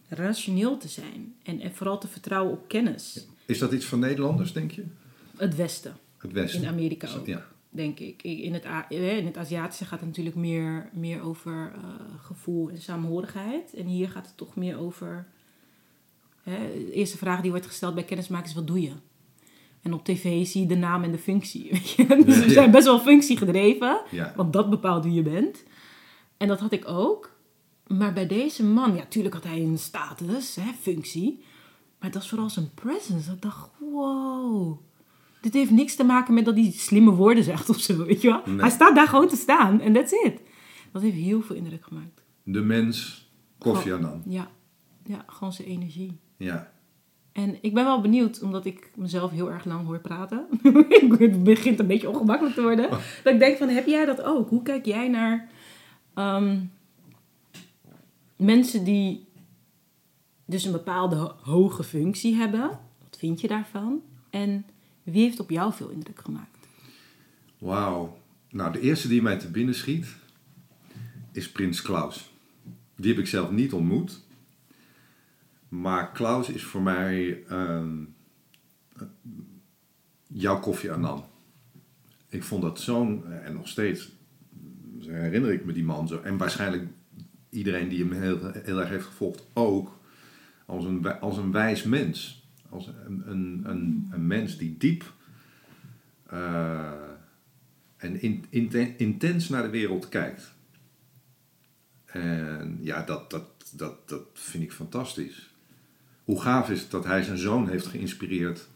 [0.08, 1.36] rationeel te zijn.
[1.44, 3.28] En, en vooral te vertrouwen op kennis.
[3.46, 4.84] Is dat iets van Nederlanders, denk je?
[5.38, 5.98] Het Westen.
[6.18, 6.62] Het Westen.
[6.62, 7.26] In Amerika ook.
[7.26, 7.46] Ja.
[7.70, 8.24] Denk ik.
[8.24, 11.82] In het, eh, in het Aziatische gaat het natuurlijk meer, meer over eh,
[12.22, 13.74] gevoel en samenhorigheid.
[13.74, 15.28] En hier gaat het toch meer over.
[16.44, 18.92] Hè, de eerste vraag die wordt gesteld bij kennismakers: wat doe je?
[19.82, 21.70] En op tv zie je de naam en de functie.
[21.72, 22.24] Weet je?
[22.26, 24.02] Dus we zijn best wel functiegedreven.
[24.12, 24.34] Ja.
[24.36, 25.64] Want dat bepaalt wie je bent.
[26.38, 27.38] En dat had ik ook.
[27.88, 31.44] Maar bij deze man, ja, tuurlijk had hij een status, hè, functie.
[32.00, 33.32] Maar dat was vooral zijn presence.
[33.32, 34.80] Ik dacht, wow.
[35.42, 38.28] Dit heeft niks te maken met dat hij slimme woorden zegt of zo, weet je
[38.28, 38.42] wel.
[38.46, 38.60] Nee.
[38.60, 40.42] Hij staat daar gewoon te staan en that's it.
[40.92, 42.24] Dat heeft heel veel indruk gemaakt.
[42.44, 44.24] De mens, Kofi Annan.
[44.26, 44.52] Ja,
[45.06, 46.20] ja gewoon zijn energie.
[46.38, 46.72] Ja.
[47.40, 50.46] En ik ben wel benieuwd, omdat ik mezelf heel erg lang hoor praten.
[51.20, 52.90] het begint een beetje ongemakkelijk te worden.
[53.24, 54.50] Dat ik denk van, heb jij dat ook?
[54.50, 55.50] Hoe kijk jij naar
[56.14, 56.60] ehm,
[58.36, 59.28] mensen die
[60.46, 62.62] dus een bepaalde ho- hoge functie hebben?
[63.04, 64.02] Wat vind je daarvan?
[64.30, 64.66] En
[65.04, 66.68] wie heeft op jou veel indruk gemaakt?
[67.58, 68.18] Wauw.
[68.50, 70.08] Nou, de eerste die mij te binnen schiet
[71.32, 72.32] is Prins Klaus.
[72.96, 74.28] Die heb ik zelf niet ontmoet.
[75.70, 78.04] Maar Klaus is voor mij ehm,
[80.28, 81.26] jouw koffie Annan.
[82.30, 84.12] Ik vond dat zo'n, en nog steeds
[85.08, 86.22] herinner ik me die man zo.
[86.22, 86.88] En waarschijnlijk
[87.50, 90.00] iedereen die hem heel, heel erg heeft gevolgd ook.
[90.66, 92.48] Als een, als een wijs mens.
[92.70, 93.66] Als een, een,
[94.12, 95.14] een, mens die diep
[96.26, 96.92] eh,
[97.98, 100.54] en in, inten- intens naar de wereld kijkt.
[102.06, 105.49] En ja, dat, dat, dat, dat vind ik fantastisch.
[106.30, 108.68] Hoe gaaf is het dat hij zijn zoon heeft geïnspireerd.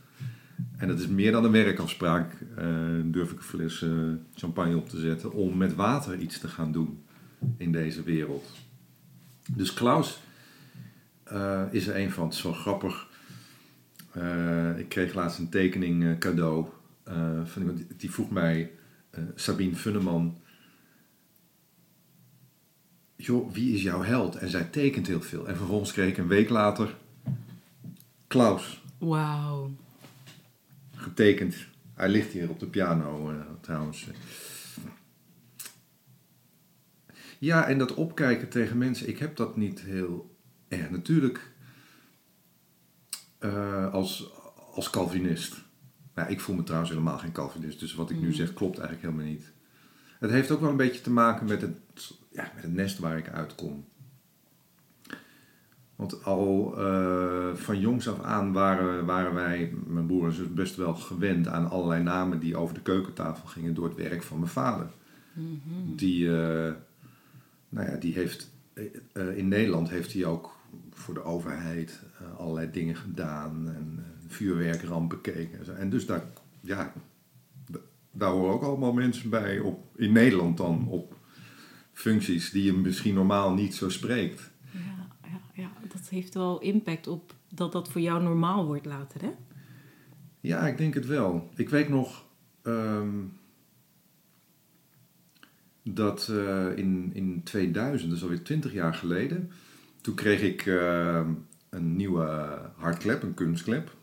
[0.77, 2.65] En dat is meer dan een werkafspraak, eh,
[3.03, 3.91] durf ik een fles eh,
[4.35, 7.03] champagne op te zetten, om met water iets te gaan doen
[7.57, 8.51] in deze wereld.
[9.51, 10.19] Dus Klaus
[11.23, 12.25] eh, is er een van.
[12.25, 13.07] Het is wel grappig.
[14.77, 16.65] Ik kreeg laatst een tekening cadeau
[17.43, 18.71] van iemand die- vroeg mij,
[19.35, 20.37] Sabine Funneman,
[23.15, 24.35] joh, wie is jouw held?
[24.35, 25.47] En zij tekent heel veel.
[25.47, 26.95] En vervolgens kreeg ik een week later
[28.33, 29.71] Klaus Wauw.
[30.95, 31.55] getekend.
[31.93, 34.07] Hij ligt hier op de piano eh, trouwens.
[37.39, 40.89] Ja, en dat opkijken tegen mensen, ik heb dat niet heel erg.
[40.89, 41.51] Natuurlijk
[43.39, 44.31] eh, als,
[44.73, 45.63] als Calvinist.
[46.15, 49.07] Nou, ik voel me trouwens helemaal geen Calvinist, dus wat ik nu zeg klopt eigenlijk
[49.07, 49.51] helemaal niet.
[50.19, 51.77] Het heeft ook wel een beetje te maken met het,
[52.31, 53.87] ja, met het nest waar ik uitkom.
[55.95, 60.75] Want al eh, van jongs af aan waren, waren wij, mijn broer en zus, best
[60.75, 64.51] wel gewend aan allerlei namen die over de keukentafel gingen door het werk van mijn
[64.51, 64.87] vader.
[65.95, 66.73] Die, eh,
[67.69, 68.51] nou ja, die heeft,
[69.13, 70.57] eh, in Nederland heeft hij ook
[70.91, 72.01] voor de overheid
[72.37, 75.59] allerlei dingen gedaan en eh, vuurwerkramp bekeken.
[75.59, 75.71] En, zo.
[75.71, 76.23] en dus daar,
[76.61, 76.93] ja,
[78.11, 81.15] daar horen ook allemaal mensen bij, op, in Nederland dan, op
[81.91, 84.51] functies die je misschien normaal niet zo spreekt.
[84.71, 89.21] Ja, ja, ja, dat heeft wel impact op dat dat voor jou normaal wordt later,
[89.21, 89.31] hè?
[90.39, 91.49] Ja, ik denk het wel.
[91.55, 92.25] Ik weet nog
[92.61, 93.19] ehm,
[95.83, 99.51] dat eh, in, in 2000, dus alweer 20 jaar geleden,
[100.01, 101.31] toen kreeg ik ehm,
[101.69, 103.95] een nieuwe hartklep, een kunstklep.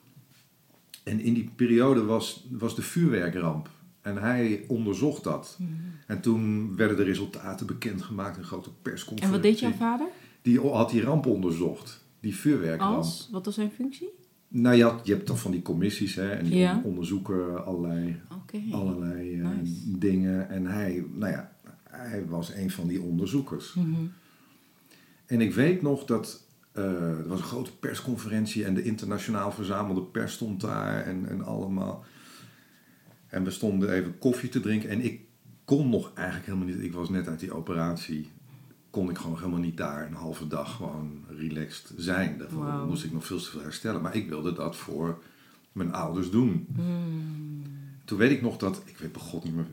[1.04, 3.70] En in die periode was, was de vuurwerkramp.
[4.00, 5.58] En hij onderzocht dat.
[6.06, 9.40] En toen werden de resultaten bekendgemaakt, een grote En persconferentie.
[9.40, 10.06] wat deed jouw vader?
[10.42, 12.96] Die had die ramp onderzocht, die vuurwerkramp.
[12.96, 13.28] Als?
[13.32, 14.08] Wat was zijn functie?
[14.48, 16.80] Nou ja, je hebt dan van die commissies hè, en die Ja.
[16.84, 18.20] onderzoeken allerlei,
[18.70, 19.98] allerlei eh, Nice.
[19.98, 20.48] dingen.
[20.48, 21.56] En hij, nou ja,
[21.88, 23.74] hij was een van die onderzoekers.
[23.74, 24.04] Mhm.
[25.26, 30.02] En ik weet nog dat eh, er was een grote persconferentie en de internationaal verzamelde
[30.02, 32.04] pers stond daar en, en allemaal.
[33.26, 35.20] En we stonden even koffie te drinken en ik
[35.64, 38.28] kon nog eigenlijk helemaal niet, ik was net uit die operatie,
[38.90, 42.38] kon ik gewoon helemaal niet daar een halve dag gewoon relaxed zijn.
[42.38, 44.02] Daarvoor moest ik nog veel te veel herstellen.
[44.02, 45.22] Maar ik wilde dat voor
[45.72, 46.66] mijn ouders doen.
[46.74, 47.62] Hmm.
[48.04, 49.66] Toen weet ik nog dat, ik weet bij god niet meer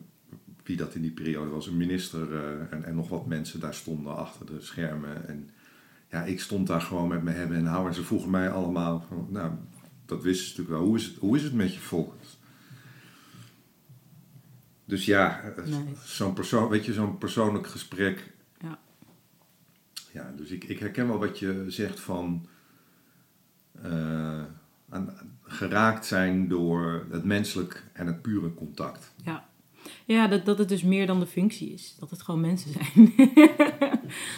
[0.64, 3.74] wie dat in die periode was, een minister eh, en, en nog wat mensen daar
[3.74, 5.28] stonden achter de schermen.
[5.28, 5.50] En
[6.12, 7.90] ja, ik stond daar gewoon met mijn hebben en houden.
[7.90, 9.52] En ze vroegen mij allemaal, van, nou,
[10.06, 12.14] dat wisten ze natuurlijk wel, hoe is het, hoe is het met je volk?
[14.86, 15.82] Dus ja, eh, Nice.
[16.04, 18.36] zo'n persoon, weet je, zo'n persoonlijk gesprek.
[20.18, 20.34] Ja.
[20.36, 22.48] Dus ik, ik herken wel wat je zegt van
[23.82, 24.44] eh,
[24.90, 29.14] aan, geraakt zijn door het menselijk en het pure contact.
[29.24, 29.50] Ja,
[30.06, 31.96] ja dat, dat het dus meer dan de functie is.
[32.00, 33.14] Dat het gewoon mensen zijn.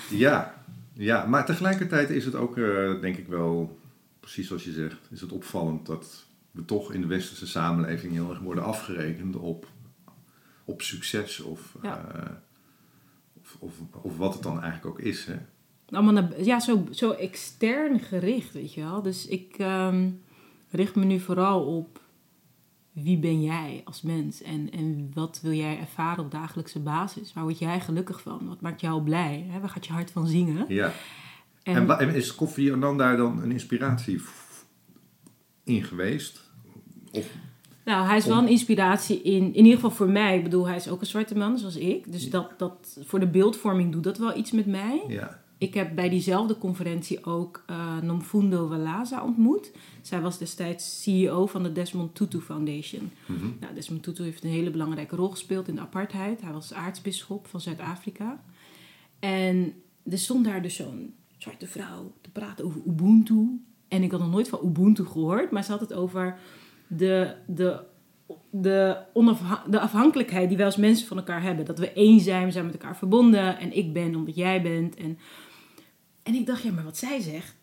[0.10, 0.63] Ja,
[0.94, 3.80] Ja, maar tegelijkertijd is het ook, eh, denk ik wel,
[4.20, 8.30] precies zoals je zegt, is het opvallend dat we toch in de westerse samenleving heel
[8.30, 9.68] erg worden afgerekend op,
[10.65, 12.12] op succes of, Ja.
[12.13, 12.32] eh,
[13.42, 15.26] of, of, of wat het dan eigenlijk ook is.
[15.26, 15.38] Hè?
[15.91, 19.02] Allemaal naar, ja, zo, zo extern gericht, weet je wel.
[19.02, 20.10] Dus ik ehm,
[20.69, 22.02] richt me nu vooral op
[22.91, 27.34] wie ben jij als mens en, en wat wil jij ervaren op dagelijkse basis?
[27.34, 28.47] Waar word jij gelukkig van?
[28.47, 29.45] Wat maakt jou blij?
[29.49, 29.60] Hè?
[29.60, 30.65] Waar gaat je hart van zingen?
[30.67, 30.93] Ja.
[31.63, 34.21] En, is Koffie Annan daar dan een inspiratie
[35.63, 36.52] in geweest?
[37.12, 37.28] Of,
[37.86, 40.38] nou, hij is wel een inspiratie in, in ieder geval voor mij.
[40.38, 42.12] Ik bedoel, hij is ook een zwarte man, zoals ik.
[42.12, 45.04] Dus dat, dat, voor de beeldvorming doet dat wel iets met mij.
[45.08, 45.41] ja.
[45.60, 49.72] Ik heb bij diezelfde conferentie ook eh Nomfundo Walaza ontmoet.
[50.02, 53.12] Zij was destijds CEO van de Desmond Tutu Foundation.
[53.26, 53.48] Mhm.
[53.60, 56.41] Nou, Desmond Tutu heeft een hele belangrijke rol gespeeld in de apartheid.
[56.41, 58.41] Hij was aartsbisschop van Zuid-Afrika.
[59.19, 59.74] En
[60.10, 63.63] er stond daar dus zo'n zwarte vrouw te praten over Ubuntu.
[63.88, 66.38] En ik had nog nooit van Ubuntu gehoord, maar ze had het over
[66.88, 67.80] de, de,
[68.50, 68.98] de,
[69.69, 71.65] de afhankelijkheid die wij als mensen van elkaar hebben.
[71.65, 73.60] Dat we één zijn, we zijn met elkaar verbonden.
[73.60, 74.95] En ik ben omdat jij bent.
[74.95, 75.17] En,
[76.30, 77.56] en ik dacht, ja, maar wat zij zegt,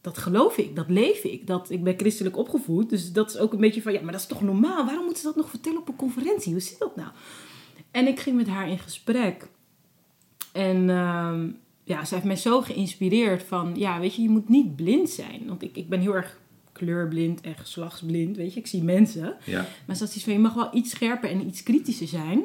[0.00, 1.46] dat geloof ik, dat leef ik.
[1.46, 4.20] Dat, ik ben christelijk opgevoed, dus dat is ook een beetje van, ja, maar dat
[4.20, 4.84] is toch normaal?
[4.84, 6.52] Waarom moeten ze dat nog vertellen op een conferentie?
[6.52, 7.08] Hoe zit dat nou?
[7.90, 9.48] En ik ging met haar in gesprek.
[10.52, 11.48] En ehm,
[11.84, 15.46] ja, ze heeft mij zo geïnspireerd van, ja, weet je, je moet niet blind zijn.
[15.46, 16.38] Want ik, ik ben heel erg
[16.72, 18.60] kleurblind en geslachtsblind, weet je.
[18.60, 19.36] Ik zie mensen.
[19.44, 19.66] Ja.
[19.86, 22.42] Maar ze had iets van, je mag wel iets scherper en iets kritischer zijn.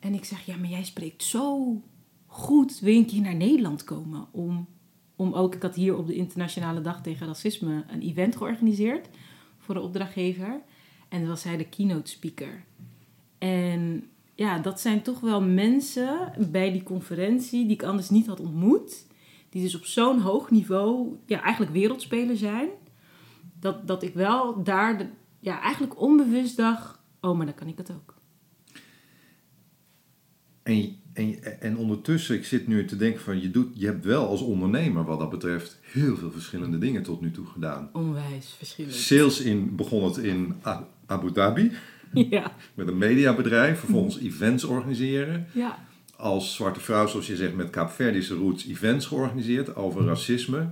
[0.00, 1.80] En ik zeg, ja, maar jij spreekt zo
[2.26, 2.78] goed.
[2.78, 4.26] Wil je een keer naar Nederland komen?
[4.30, 4.66] Om,
[5.20, 9.08] om ook, ik had hier op de Internationale Dag tegen Racisme een event georganiseerd
[9.58, 10.60] voor de opdrachtgever.
[11.08, 12.64] En dan was zij de keynote speaker.
[13.38, 18.40] En ja, dat zijn toch wel mensen bij die conferentie die ik anders niet had
[18.40, 19.06] ontmoet.
[19.48, 22.68] Die dus op zo'n hoog niveau, ja, eigenlijk wereldspeler zijn.
[23.58, 25.06] Dat, dat ik wel daar, de,
[25.40, 28.14] ja, eigenlijk onbewust dacht, oh, maar dan kan ik het ook.
[31.12, 34.40] En, en ondertussen, ik zit nu te denken van, je, doet, je hebt wel als
[34.40, 37.90] ondernemer wat dat betreft heel veel verschillende dingen tot nu toe gedaan.
[37.92, 38.94] Onwijs verschillend.
[38.94, 40.54] Sales in, begon het in
[41.06, 41.72] Abu Dhabi
[42.12, 45.46] Ja, met een mediabedrijf, vervolgens events organiseren.
[45.52, 45.78] ja,
[46.16, 50.68] Als zwarte vrouw, zoals je zegt, met Kaapverdische roots events georganiseerd over racisme.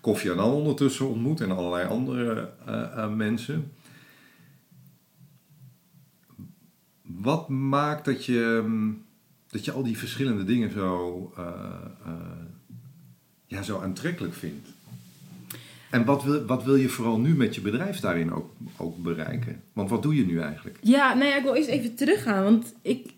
[0.00, 3.72] Kofi Annan ondertussen ontmoet en allerlei andere eh, eh, mensen.
[7.02, 9.04] Wat maakt dat je, mm,
[9.50, 11.44] dat je al die verschillende dingen zo, eh,
[12.04, 12.12] eh,
[13.46, 14.68] ja, zo aantrekkelijk vindt?
[15.90, 19.62] En wat wil, wat wil je vooral nu met je bedrijf daarin ook, ook bereiken?
[19.72, 20.78] Want wat doe je nu eigenlijk?
[20.82, 22.44] Ja, nou ja, ik wil eerst even teruggaan.
[22.44, 23.12] Want ik,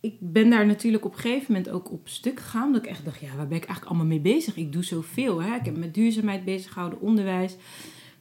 [0.00, 2.72] ik ben daar natuurlijk op een gegeven moment ook op stuk gegaan.
[2.72, 4.56] Dat ik echt dacht, ja, waar ben ik eigenlijk allemaal mee bezig?
[4.56, 5.42] Ik doe zoveel.
[5.42, 5.54] Hè?
[5.54, 7.56] Ik heb me met duurzaamheid bezig gehouden, onderwijs.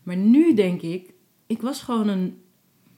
[0.04, 1.14] Maar nu denk ik,
[1.48, 2.38] ik was gewoon een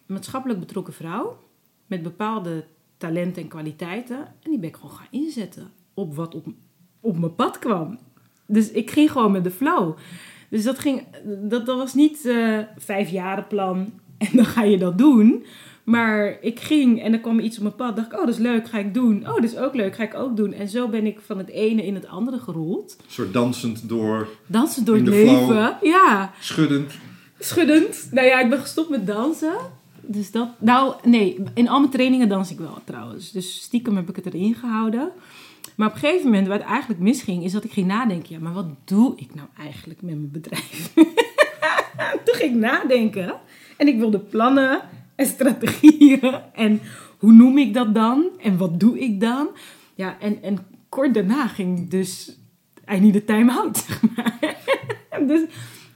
[0.06, 1.44] maatschappelijk betrokken vrouw.
[1.88, 2.66] Met bepaalde
[3.04, 4.18] talenten en kwaliteiten.
[4.18, 6.46] En die ben ik gewoon gaan inzetten op wat op,
[7.02, 7.98] op mijn pad kwam.
[8.48, 9.98] Dus ik ging gewoon met de flow.
[10.50, 15.46] Dus dat, ging, dat, dat was niet eh vijfjarenplan en dan ga je dat doen.
[15.84, 17.96] Maar ik ging en er kwam iets op mijn pad.
[17.96, 19.28] Dacht ik, oh, dat is leuk, ga ik doen.
[19.28, 20.54] Oh, dat is ook leuk, ga ik ook doen.
[20.54, 22.96] En zo ben ik van het ene in het andere gerold.
[22.98, 25.50] Een soort dansend door, Dansen door het flow.
[25.50, 25.78] leven.
[25.82, 26.94] Ja, schuddend.
[27.40, 28.08] schuddend.
[28.12, 29.56] Nou ja, ik ben gestopt met dansen.
[30.06, 33.32] Dus dat, nou nee, in al mijn trainingen dans ik wel trouwens.
[33.32, 35.12] Dus stiekem heb ik het erin gehouden.
[35.76, 38.34] Maar op een gegeven moment, waar het eigenlijk misging, is dat ik ging nadenken.
[38.34, 40.94] Ja, maar wat doe ik nou eigenlijk met mijn bedrijf?
[42.26, 43.34] Toen ging ik nadenken.
[43.78, 44.82] En ik wilde plannen
[45.16, 46.36] en strategieën.
[46.54, 46.82] En
[47.18, 48.26] hoe noem ik dat dan?
[48.40, 49.48] En wat doe ik dan?
[49.96, 50.58] Ja, en, en
[50.90, 52.38] kort daarna ging dus...
[52.86, 54.56] Need a time-out, zeg maar.
[55.28, 55.42] dus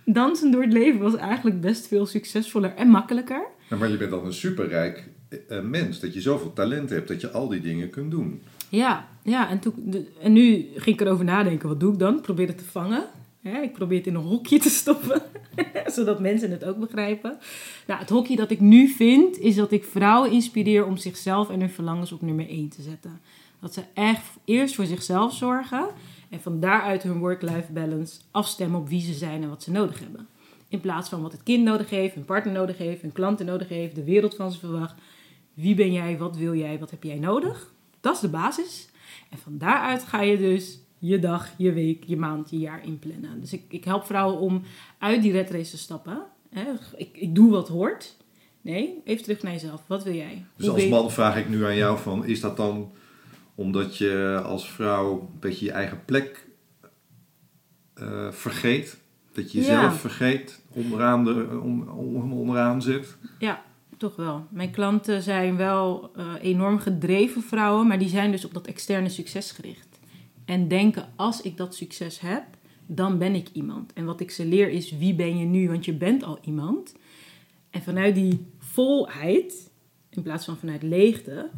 [0.05, 3.47] dansen door het leven was eigenlijk best veel succesvoller en makkelijker.
[3.69, 5.09] Nou, maar je bent dan een superrijk
[5.47, 5.99] eh, mens.
[5.99, 8.41] Dat je zoveel talent hebt dat je al die dingen kunt doen.
[8.69, 11.67] Ja, ja en, toen, en nu ging ik erover nadenken.
[11.67, 12.15] Wat doe ik dan?
[12.15, 13.05] Ik probeer het te vangen.
[13.41, 15.21] Hè, ik probeer het in een hokje te stoppen.
[15.95, 17.37] zodat mensen het ook begrijpen.
[17.87, 21.59] Nou, het hokje dat ik nu vind, is dat ik vrouwen inspireer om zichzelf en
[21.59, 23.19] hun verlangens op nummer 1 te zetten.
[23.59, 25.87] Dat ze echt eerst voor zichzelf zorgen.
[26.29, 29.99] En van daaruit hun work-life balance afstemmen op wie ze zijn en wat ze nodig
[29.99, 30.27] hebben.
[30.69, 33.67] In plaats van wat het kind nodig heeft, hun partner nodig heeft, hun klanten nodig
[33.67, 34.95] heeft, de wereld van ze verwacht.
[35.53, 37.73] Wie ben jij, wat wil jij, wat heb jij nodig?
[38.01, 38.89] Dat is de basis.
[39.29, 43.39] En van daaruit ga je dus je dag, je week, je maand, je jaar inplannen.
[43.41, 44.61] Dus ik, ik help vrouwen om
[44.97, 46.23] uit die red race te stappen.
[46.49, 48.15] Hè, ik, ik doe wat hoort.
[48.61, 49.83] Nee, even terug naar jezelf.
[49.87, 50.45] Wat wil jij?
[50.55, 52.91] Dus Hoe als je- man vraag ik nu aan jou van, is dat dan
[53.55, 56.47] omdat je als vrouw een beetje je eigen plek
[57.93, 58.97] eh, vergeet.
[59.37, 59.65] Dat je Ja.
[59.65, 63.17] jezelf vergeet, onderaan, de, om, om- onderaan zit.
[63.39, 63.63] Ja,
[63.97, 64.45] toch wel.
[64.49, 69.09] Mijn klanten zijn wel eh, enorm gedreven vrouwen, maar die zijn dus op dat externe
[69.09, 69.99] succes gericht.
[70.45, 72.43] En denken, als ik dat succes heb,
[72.85, 73.93] dan ben ik iemand.
[73.93, 75.67] En wat ik ze leer is, wie ben je nu?
[75.69, 76.95] Want je bent al iemand.
[77.69, 79.69] En vanuit die volheid,
[80.09, 81.49] in plaats van vanuit leegte,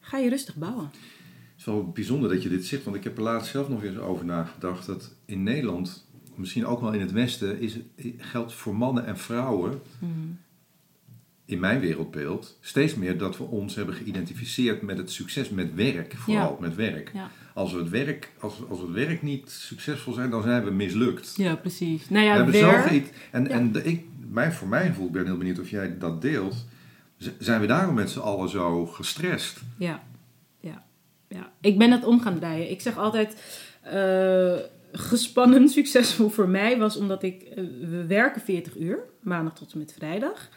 [0.00, 0.84] ga je rustig bouwen.
[0.84, 3.82] Het is wel bijzonder dat je dit zegt, want ik heb er laatst zelf nog
[3.82, 4.86] eens over nagedacht.
[4.86, 6.05] Dat in Nederland,
[6.38, 7.76] misschien ook wel in het Westen, is,
[8.18, 9.80] geldt voor mannen en vrouwen,
[11.44, 16.14] in mijn wereldbeeld, steeds meer dat we ons hebben geïdentificeerd met het succes met werk.
[16.16, 16.66] Vooral Ja.
[16.66, 17.10] met werk.
[17.14, 20.64] Ja, Als, we het werk als, als we het werk niet succesvol zijn, dan zijn
[20.64, 21.34] we mislukt.
[21.36, 22.08] ja precies.
[22.08, 22.86] Nou we ja, hebben zo werk...
[22.86, 23.48] geïd- En, Ja.
[23.50, 26.66] en de, ik, mijn, voor mijn gevoel, ik ben heel benieuwd of jij dat deelt,
[27.38, 29.60] zijn we daarom met z'n allen zo gestrest.
[29.78, 30.02] Ja,
[30.60, 30.84] ja,
[31.28, 31.52] ja.
[31.60, 32.70] Ik ben het om gaan draaien.
[32.70, 33.36] Ik zeg altijd,
[33.82, 34.56] eh,
[34.96, 39.78] gespannen succesvol voor mij was omdat ik, eh, we werken 40 uur, maandag tot en
[39.78, 40.48] met vrijdag.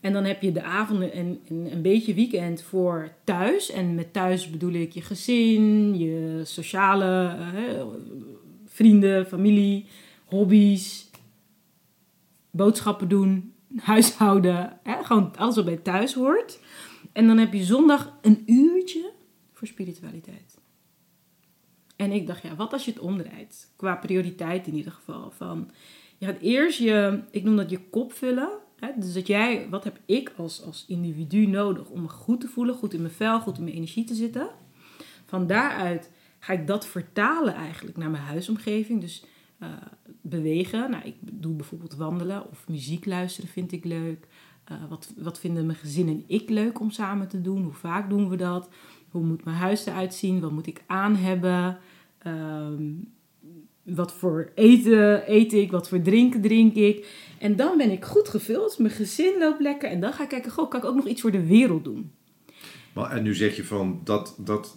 [0.00, 3.70] En dan heb je de avonden en, en een beetje weekend voor thuis.
[3.70, 7.82] En met thuis bedoel ik je gezin, je sociale eh,
[8.66, 9.86] vrienden, familie,
[10.24, 11.10] hobby's,
[12.50, 14.78] boodschappen doen, huishouden.
[14.82, 15.04] Hè?
[15.04, 16.58] Gewoon alles wat bij thuis hoort.
[17.12, 19.12] En dan heb je zondag een uurtje
[19.52, 20.55] voor spiritualiteit.
[21.96, 23.72] En ik dacht, ja, wat als je het omdraait?
[23.76, 25.30] Qua prioriteit in ieder geval.
[25.30, 25.70] Van,
[26.18, 28.50] je gaat eerst je, ik noem dat je kop vullen.
[28.76, 28.88] Hè?
[28.96, 32.74] Dus dat jij, wat heb ik als, als individu nodig om me goed te voelen,
[32.74, 34.48] goed in mijn vel, goed in mijn energie te zitten.
[35.26, 39.00] Van daaruit ga ik dat vertalen eigenlijk naar mijn huisomgeving.
[39.00, 39.24] Dus
[39.58, 39.68] eh,
[40.20, 40.90] bewegen.
[40.90, 44.28] Nou, ik doe bijvoorbeeld wandelen of muziek luisteren vind ik leuk.
[44.64, 47.62] Eh, wat, wat vinden mijn gezin en ik leuk om samen te doen?
[47.62, 48.68] Hoe vaak doen we dat?
[49.16, 50.40] Hoe moet mijn huis eruit zien?
[50.40, 51.78] Wat moet ik aan hebben?
[52.18, 52.82] Ehm,
[53.82, 55.70] wat voor eten eet ik?
[55.70, 57.06] Wat voor drinken drink ik?
[57.38, 58.78] En dan ben ik goed gevuld.
[58.78, 59.90] Mijn gezin loopt lekker.
[59.90, 62.10] En dan ga ik kijken, goh, kan ik ook nog iets voor de wereld doen?
[62.92, 64.76] Maar, en nu zeg je van dat, dat,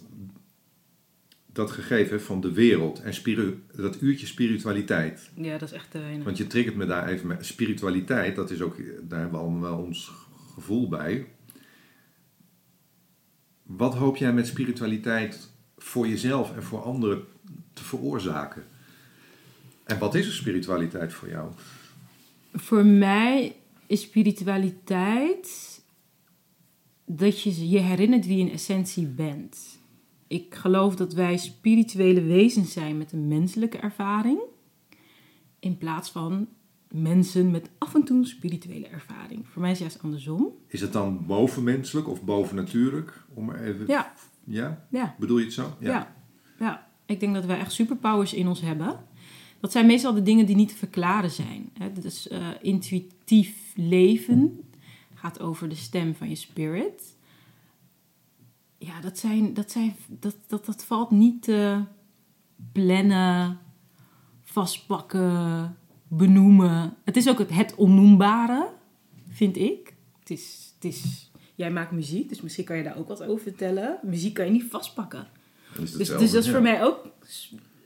[1.52, 5.30] dat gegeven van de wereld en spiru- dat uurtje spiritualiteit.
[5.34, 6.24] Ja, dat is echt te weinig.
[6.24, 9.70] Want je triggert me daar even met spiritualiteit, dat is ook, daar hebben we allemaal
[9.70, 10.12] wel ons
[10.54, 11.26] gevoel bij.
[13.76, 17.24] Wat hoop jij met spiritualiteit voor jezelf en voor anderen
[17.72, 18.66] te veroorzaken?
[19.84, 21.52] En wat is spiritualiteit voor jou?
[22.52, 23.56] Voor mij
[23.86, 25.80] is spiritualiteit
[27.04, 29.78] dat je je herinnert wie je in essentie bent.
[30.26, 34.40] Ik geloof dat wij spirituele wezens zijn met een menselijke ervaring,
[35.60, 36.48] in plaats van
[36.92, 39.46] mensen met af en toe een spirituele ervaring.
[39.48, 40.48] Voor mij is het juist andersom.
[40.66, 43.24] Is het dan bovenmenselijk of bovennatuurlijk?
[43.34, 44.12] Om maar even, Ja,
[44.44, 44.86] ja?
[44.90, 45.14] ja.
[45.18, 45.76] Bedoel je het zo?
[45.80, 46.14] Ja.
[46.58, 49.00] ja, ik denk dat wij echt superpowers in ons hebben.
[49.60, 51.70] Dat zijn meestal de dingen die niet te verklaren zijn.
[51.78, 51.92] Hè.
[51.92, 54.60] Dat is eh, intuïtief leven.
[55.14, 57.16] Gaat over de stem van je spirit.
[58.78, 61.82] Ja, dat, zijn, dat, zijn, dat, dat, dat valt niet te
[62.72, 63.58] plannen,
[64.42, 65.76] vastpakken,
[66.10, 66.96] benoemen.
[67.04, 68.68] Het is ook het, het onnoembare,
[69.28, 69.94] vind ik.
[70.20, 73.42] Het is, het is, jij maakt muziek, dus misschien kan je daar ook wat over
[73.42, 73.98] vertellen.
[74.02, 75.26] Muziek kan je niet vastpakken.
[75.78, 76.52] Dus, dus dat is ja.
[76.52, 77.06] voor mij ook.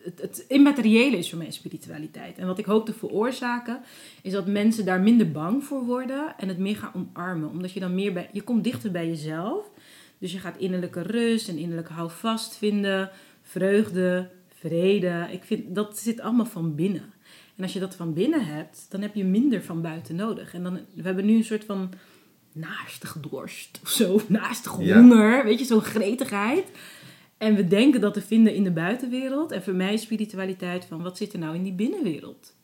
[0.04, 2.38] Het, het immateriële is voor mij spiritualiteit.
[2.38, 3.80] En wat ik hoop te veroorzaken,
[4.22, 7.50] is dat mensen daar minder bang voor worden en het meer gaan omarmen.
[7.50, 8.28] Omdat je dan meer bij.
[8.32, 9.70] Je komt dichter bij jezelf.
[10.18, 13.10] Dus je gaat innerlijke rust en innerlijke houvast vinden.
[13.42, 15.28] Vreugde, vrede.
[15.30, 17.12] Ik vind dat zit allemaal van binnen.
[17.56, 20.54] En als je dat van binnen hebt, dan heb je minder van buiten nodig.
[20.54, 21.90] En dan, we hebben nu een soort van
[22.52, 24.20] naastig dorst of zo.
[24.28, 25.00] Naastig Ja.
[25.00, 25.44] honger.
[25.44, 26.64] Weet je, zo'n gretigheid.
[27.38, 29.52] En we denken dat te vinden in de buitenwereld.
[29.52, 32.54] En voor mij is spiritualiteit van wat zit er nou in die binnenwereld?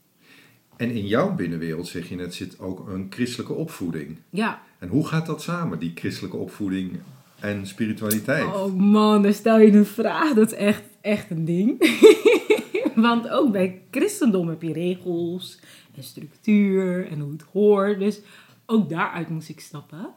[0.76, 4.18] En in jouw binnenwereld, zeg je net, zit ook een christelijke opvoeding.
[4.30, 4.62] Ja.
[4.78, 7.00] En hoe gaat dat samen, die christelijke opvoeding
[7.40, 8.44] en spiritualiteit?
[8.44, 10.34] Oh man, daar stel je een vraag.
[10.34, 11.78] Dat is echt, echt een ding.
[13.00, 15.58] Want ook bij christendom heb je regels
[15.94, 17.98] en structuur en hoe het hoort.
[17.98, 18.20] Dus
[18.66, 20.08] ook daaruit moest ik stappen.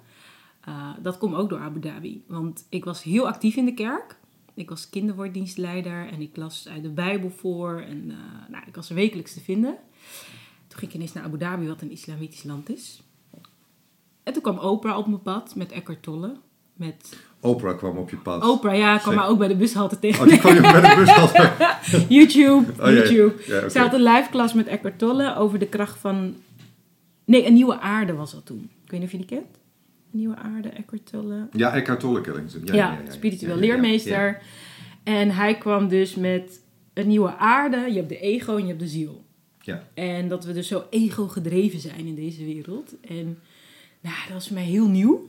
[0.68, 2.24] Uh, dat komt ook door Abu Dhabi.
[2.28, 4.18] Want ik was heel actief in de kerk.
[4.54, 7.80] Ik was kinderwoorddienstleider en ik las uit de Bijbel voor.
[7.80, 8.18] En uh,
[8.50, 9.76] nou, ik was er wekelijks te vinden.
[10.68, 13.02] Toen ging ik ineens naar Abu Dhabi, wat een islamitisch land is.
[14.24, 16.36] En toen kwam Oprah op mijn pad met Eckhart Tolle.
[16.74, 17.18] Met...
[17.44, 18.44] Oprah kwam op je pad.
[18.50, 20.24] Oprah, ja, kwam maar ook bij de bushalte tegen.
[20.24, 21.52] Oh, die kwam je bij de bus altijd.
[22.10, 22.90] YouTube, Oh.
[22.92, 23.34] YouTube.
[23.70, 26.36] Ze had een live klas met Eckhart Tolle over de kracht van...
[27.26, 28.70] Nee, een nieuwe aarde was dat toen.
[28.86, 29.56] Ik weet niet of je die kent.
[30.12, 31.48] Een nieuwe aarde, Eckhart Tolle.
[31.52, 32.68] Ja, Eckhart Tolle ken ik.
[32.68, 34.42] Ja, Ja, spiritueel leermeester.
[35.04, 36.62] En hij kwam dus met
[36.94, 39.24] een nieuwe aarde, je hebt de ego en je hebt de ziel.
[39.62, 39.84] Ja.
[39.94, 42.96] En dat we dus zo ego gedreven zijn in deze wereld.
[43.02, 43.40] En
[44.02, 45.28] nou, dat was voor mij heel nieuw.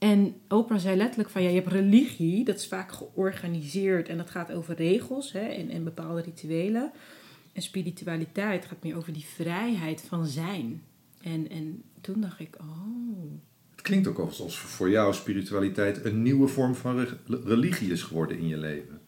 [0.00, 4.30] En Oprah zei letterlijk van ja, je hebt religie, dat is vaak georganiseerd en dat
[4.30, 6.92] gaat over regels hè, en, en bepaalde rituelen.
[7.52, 10.82] En spiritualiteit gaat meer over die vrijheid van zijn.
[11.20, 13.32] En, en toen dacht ik, oh,
[13.70, 18.38] Het klinkt ook alsof voor jou spiritualiteit een nieuwe vorm van re- religie is geworden
[18.38, 19.00] in je leven.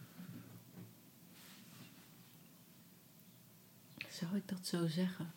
[4.23, 5.33] zou ik dat zo zeggen?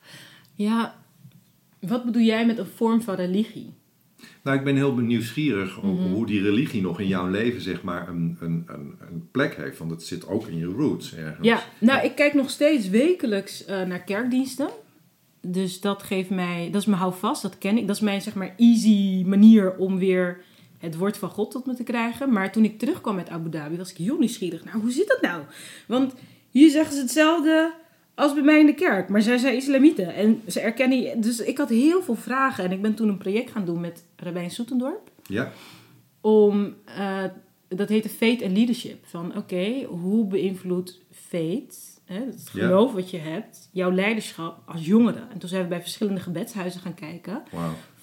[0.53, 1.03] Ja,
[1.79, 3.73] wat bedoel jij met een vorm van religie?
[4.43, 5.87] Nou, ik ben heel nieuwsgierig Mhm.
[6.13, 9.77] hoe die religie nog in jouw leven zeg maar een, een, een, een plek heeft.
[9.77, 11.47] Want het zit ook in je roots ergens.
[11.47, 14.69] Ja, nou, ik kijk nog steeds wekelijks eh, naar kerkdiensten.
[15.41, 17.87] Dus dat geeft mij, dat is mijn houvast, dat ken ik.
[17.87, 20.43] Dat is mijn, zeg maar, easy manier om weer
[20.77, 22.31] het woord van God tot me te krijgen.
[22.31, 24.65] Maar toen ik terugkwam uit Abu Dhabi, was ik heel nieuwsgierig.
[24.65, 25.41] Nou, hoe zit dat nou?
[25.87, 26.13] Want
[26.49, 27.73] hier zeggen ze hetzelfde
[28.15, 29.09] als bij mij in de kerk.
[29.09, 30.13] Maar zij zijn islamieten.
[30.13, 31.21] En ze erkennen...
[31.21, 32.63] Dus ik had heel veel vragen.
[32.63, 35.51] En ik ben toen een project gaan doen met Rabijn Soetendorp Ja,
[36.21, 37.23] om, eh,
[37.67, 39.05] dat heette Fate and Leadership.
[39.05, 42.65] Van oké, hoe beïnvloedt fate, hè, het Ja.
[42.65, 45.23] geloof wat je hebt, jouw leiderschap als jongere?
[45.31, 47.43] En toen zijn we bij verschillende gebedshuizen gaan kijken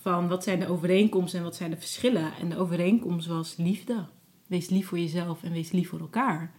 [0.01, 2.31] van wat zijn de overeenkomsten en wat zijn de verschillen.
[2.41, 4.05] En de overeenkomst was liefde.
[4.47, 6.53] Wees lief voor jezelf en wees lief voor elkaar.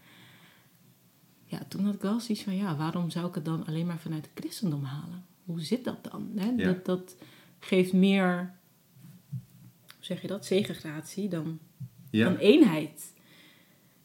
[1.53, 3.99] Ja, toen had ik wel zoiets van, ja, waarom zou ik het dan alleen maar
[3.99, 5.25] vanuit het christendom halen?
[5.45, 6.31] Hoe zit dat dan?
[6.35, 6.49] Hè?
[6.57, 6.65] Ja.
[6.65, 7.15] Dat, dat
[7.59, 8.53] geeft meer,
[9.85, 11.59] hoe zeg je dat, zegegratie dan
[12.09, 13.13] Ja, van eenheid.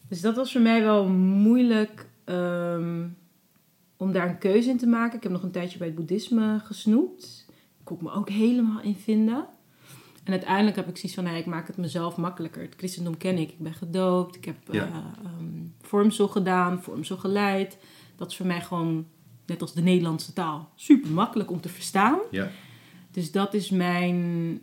[0.09, 3.07] Dus dat was voor mij wel moeilijk ehm,
[3.96, 5.16] om daar een keuze in te maken.
[5.16, 7.46] Ik heb nog een tijdje bij het boeddhisme gesnoept.
[7.78, 9.46] Ik kon me ook helemaal in vinden.
[10.28, 12.62] En uiteindelijk heb ik zoiets van, nee, ik maak het mezelf makkelijker.
[12.62, 13.50] Het christendom ken ik.
[13.50, 14.36] Ik ben gedoopt.
[14.36, 14.84] Ik heb Ja.
[15.24, 17.78] ehm, vormsel gedaan, vormsel geleid.
[18.16, 19.06] Dat is voor mij gewoon,
[19.46, 22.18] net als de Nederlandse taal, super makkelijk om te verstaan.
[22.30, 22.50] ja.
[23.10, 24.16] Dus dat is mijn,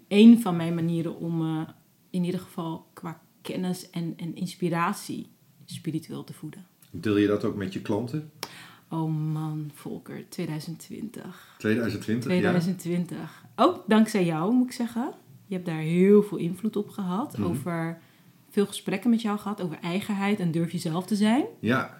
[0.07, 1.61] een van mijn manieren om eh,
[2.09, 5.29] in ieder geval qua kennis en, en inspiratie
[5.65, 6.65] spiritueel te voeden.
[6.91, 8.31] Deel je dat ook met je klanten?
[8.89, 11.55] Oh man, Volker, 2020.
[11.57, 13.45] 2020, 2020.
[13.55, 15.13] Ook dankzij jou, moet ik zeggen.
[15.47, 17.37] Je hebt daar heel veel invloed op gehad.
[17.37, 17.47] Mhm.
[17.47, 17.97] Over
[18.51, 19.61] veel gesprekken met jou gehad.
[19.61, 21.43] Over eigenheid en durf jezelf te zijn.
[21.59, 21.97] ja.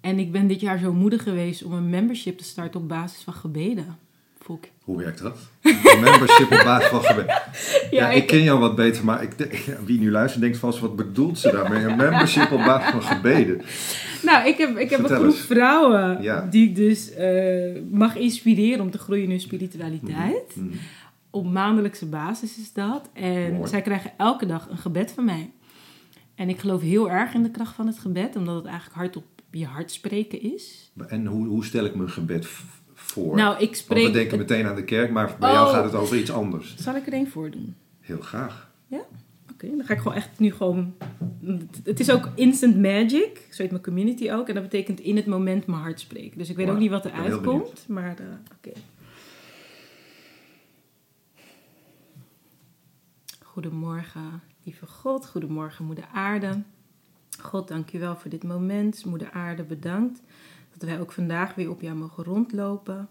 [0.00, 3.22] En ik ben dit jaar zo moedig geweest om een membership te starten op basis
[3.22, 3.86] van gebeden.
[4.40, 4.64] Volk.
[4.82, 5.38] hoe werkt dat?
[5.62, 7.42] Een membership op basis van gebed.
[7.90, 9.32] Ja, ik ik- ken jou wat beter, maar ik,
[9.86, 11.84] wie nu luistert denkt vast, wat bedoelt ze daarmee?
[11.84, 13.60] Een membership op basis van gebeden.
[14.22, 15.36] Nou, ik heb, ik heb een groep eens.
[15.40, 16.46] vrouwen Ja.
[16.50, 20.56] die ik dus eh, mag inspireren om te groeien in hun spiritualiteit.
[20.56, 20.66] Mhm.
[21.34, 23.08] Op maandelijkse basis is dat.
[23.12, 23.68] En Mooi.
[23.68, 25.50] zij krijgen elke dag een gebed van mij.
[26.34, 29.16] En ik geloof heel erg in de kracht van het gebed, omdat het eigenlijk hard
[29.16, 30.92] op je hart spreken is.
[31.08, 32.46] En hoe, hoe stel ik mijn gebed
[32.94, 33.36] voor?
[33.36, 34.12] Nou, ik Want we spreek...
[34.12, 35.72] denken meteen aan de kerk, maar bij jou Oh.
[35.72, 36.76] gaat het over iets anders.
[36.76, 37.74] Zal ik er één voor doen?
[38.00, 38.70] Heel graag.
[39.52, 40.94] Oké, dan ga ik gewoon echt nu gewoon...
[41.84, 44.48] Het is ook instant magic, zo heet mijn community ook.
[44.48, 46.38] En dat betekent in het moment mijn hart spreken.
[46.38, 48.24] Dus ik weet ook niet wat eruit komt, maar eh,
[48.56, 48.78] oké.
[53.52, 55.26] Goedemorgen, lieve God.
[55.26, 56.62] Goedemorgen, moeder aarde.
[57.40, 59.04] God, dank u wel voor dit moment.
[59.04, 60.22] Moeder aarde, bedankt
[60.72, 63.08] dat wij ook vandaag weer op jou mogen rondlopen.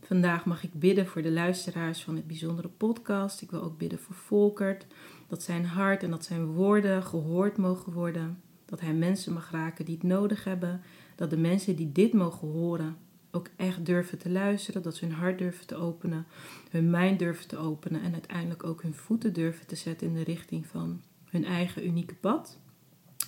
[0.00, 3.40] Vandaag mag ik bidden voor de luisteraars van het bijzondere podcast.
[3.42, 4.86] Ik wil ook bidden voor Volkert.
[5.28, 8.40] Dat zijn hart en dat zijn woorden gehoord mogen worden.
[8.64, 10.80] Dat hij mensen mag raken die het nodig hebben.
[11.16, 12.96] Dat de mensen die dit mogen horen
[13.30, 14.82] ook echt durven te luisteren.
[14.82, 16.26] Dat ze hun hart durven te openen.
[16.70, 18.02] Hun mind durven te openen.
[18.02, 22.14] En uiteindelijk ook hun voeten durven te zetten in de richting van hun eigen unieke
[22.14, 22.58] pad.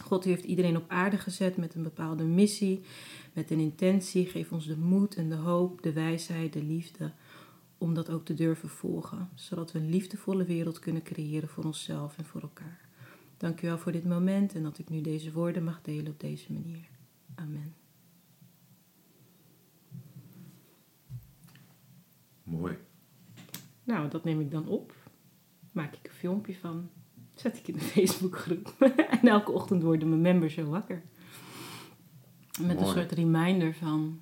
[0.05, 2.81] God heeft iedereen op aarde gezet met een bepaalde missie,
[3.33, 4.27] met een intentie.
[4.27, 7.13] Geef ons de moed en de hoop, de wijsheid, de liefde
[7.83, 12.19] om dat ook te durven volgen, zodat we een liefdevolle wereld kunnen creëren voor onszelf
[12.19, 12.81] en voor elkaar.
[13.37, 16.21] Dank u wel voor dit moment en dat ik nu deze woorden mag delen op
[16.21, 16.89] deze manier.
[17.35, 17.82] Amen.
[22.45, 22.77] Mooi.
[23.85, 24.95] Nou, dat neem ik dan op.
[25.73, 26.89] Maak ik een filmpje van.
[27.35, 28.75] Zet ik in de Facebookgroep.
[29.21, 31.03] en elke ochtend worden mijn members zo wakker.
[32.61, 34.21] Met een soort reminder van...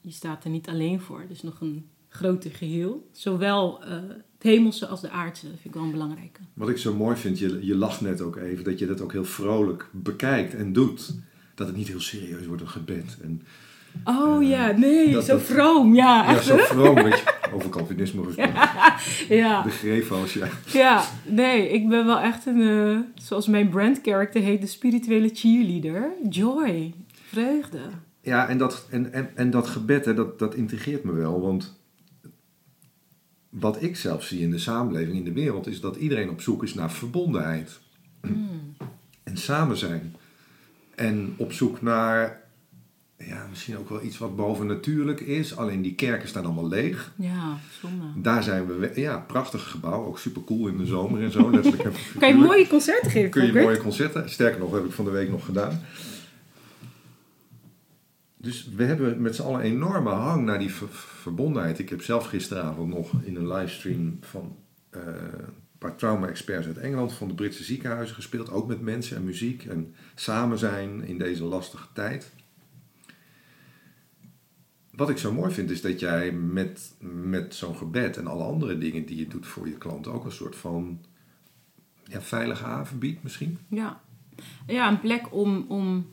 [0.00, 1.24] Je staat er niet alleen voor.
[1.28, 3.08] Dus nog een groter geheel.
[3.12, 5.44] Zowel eh, het hemelse als de aardse.
[5.44, 6.40] Dat vind ik wel een belangrijke.
[6.54, 9.12] Wat ik zo mooi vind, je, je lacht net ook even, dat je dat ook
[9.12, 11.14] heel vrolijk bekijkt en doet.
[11.54, 13.18] Dat het niet heel serieus wordt, een gebed.
[13.22, 13.42] En,
[14.04, 15.94] Oh Eh, ja, nee, dat- zo dat- vroom.
[15.94, 16.44] Ja, ja, echt.
[16.44, 17.32] zo vroom, weet je.
[17.54, 18.54] Over Calvinisme gesproken.
[19.28, 19.62] ja.
[19.68, 20.48] De grefals, ja.
[20.66, 25.30] Ja, nee, ik ben wel echt een, eh, zoals mijn brand character heet, de spirituele
[25.32, 26.12] cheerleader.
[26.28, 27.80] Joy, vreugde.
[28.20, 31.40] Ja, en dat, en, en, en dat gebed, hè, dat, dat intrigeert me wel.
[31.40, 31.80] Want
[33.48, 36.62] wat ik zelf zie in de samenleving, in de wereld, is dat iedereen op zoek
[36.62, 37.80] is naar verbondenheid.
[39.22, 40.16] En samen zijn.
[40.94, 42.42] En op zoek naar,
[43.26, 45.56] ja, misschien ook wel iets wat bovennatuurlijk is.
[45.56, 47.12] Alleen die kerken staan allemaal leeg.
[47.16, 48.04] Ja, zonde.
[48.16, 50.04] Daar zijn we, ja, prachtig gebouw.
[50.04, 51.50] Ook super cool in de zomer en zo.
[51.50, 54.30] Letterlijk Kan je mooie concerten geven, Kun je mooie concerten.
[54.30, 55.80] Sterker nog, heb ik van de week nog gedaan.
[58.36, 61.78] Dus we hebben met z'n allen een enorme hang naar die ver- verbondenheid.
[61.78, 64.56] Ik heb zelf gisteravond nog in een livestream van
[64.90, 68.50] eh, een paar trauma-experts uit Engeland van de Britse ziekenhuizen gespeeld.
[68.50, 72.30] Ook met mensen en muziek en samen zijn in deze lastige tijd.
[74.96, 78.78] Wat ik zo mooi vind is dat jij met, met zo'n gebed en alle andere
[78.78, 81.00] dingen die je doet voor je klanten ook een soort van
[82.04, 83.58] ja, veilige haven biedt misschien.
[83.68, 84.00] Ja.
[84.66, 86.06] ja, een plek om, om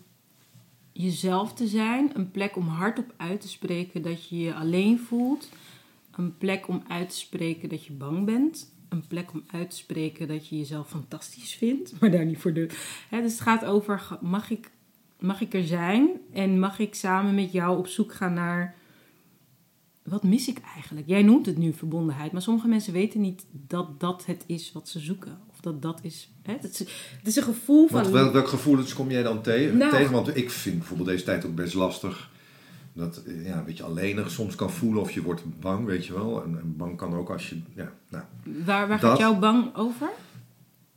[0.92, 2.12] jezelf te zijn.
[2.14, 5.50] Een plek om hardop uit te spreken dat je je alleen voelt.
[6.12, 8.74] Een plek om uit te spreken dat je bang bent.
[8.90, 11.94] Een plek om uit te spreken dat je jezelf fantastisch vindt.
[12.00, 12.70] Maar daar niet voor de...
[13.10, 14.72] Hè, dus het gaat over, mag ik,
[15.22, 16.10] mag ik er zijn?
[16.34, 18.76] En mag ik samen met jou op zoek gaan naar...
[20.04, 21.08] Wat mis ik eigenlijk?
[21.08, 22.32] Jij noemt het nu verbondenheid.
[22.32, 25.38] Maar sommige mensen weten niet dat dat het is wat ze zoeken.
[25.50, 26.32] Of dat dat is...
[26.44, 26.54] Hè?
[26.54, 26.80] Het, is
[27.18, 28.02] het is een gevoel van...
[28.02, 29.78] Want wel, welk gevoelens kom jij dan tegen?
[29.78, 29.92] Nou.
[29.92, 30.12] tegen?
[30.12, 32.30] Want ik vind bijvoorbeeld deze tijd ook best lastig.
[32.94, 36.14] Dat eh, ja, een beetje alleenig soms kan voelen of je wordt bang, weet je
[36.14, 36.44] wel.
[36.44, 37.62] En, en bang kan ook als je...
[37.76, 38.24] Ja, nou.
[38.44, 40.10] Waar, waar Dat- gaat jouw bang over?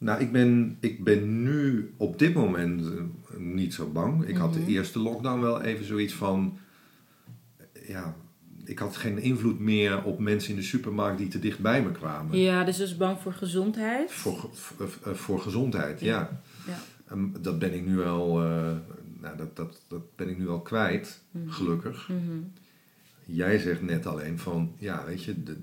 [0.04, 4.24] Nou, ik ben, ik ben nu op dit moment eh, niet zo bang.
[4.26, 4.68] Ik had de Mhm.
[4.70, 6.58] eerste lockdown wel even zoiets van...
[7.72, 8.16] eh, Ja,
[8.64, 11.90] ik had geen invloed meer op mensen in de supermarkt die te dicht bij me
[11.92, 12.38] kwamen.
[12.38, 14.12] Ja, dus dus bang voor gezondheid.
[14.12, 16.40] Voor, voor, eh, voor gezondheid, ja.
[16.66, 16.78] Ja.
[17.08, 18.76] Ehm, dat ben ik nu al, eh,
[19.20, 21.48] nou, dat, dat, dat ben ik nu al kwijt, Mhm.
[21.48, 22.08] gelukkig.
[22.08, 22.38] Mhm.
[23.26, 25.56] Jij zegt net alleen van, ja, weet je, de,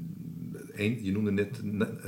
[0.51, 1.59] de- een, je noemde net,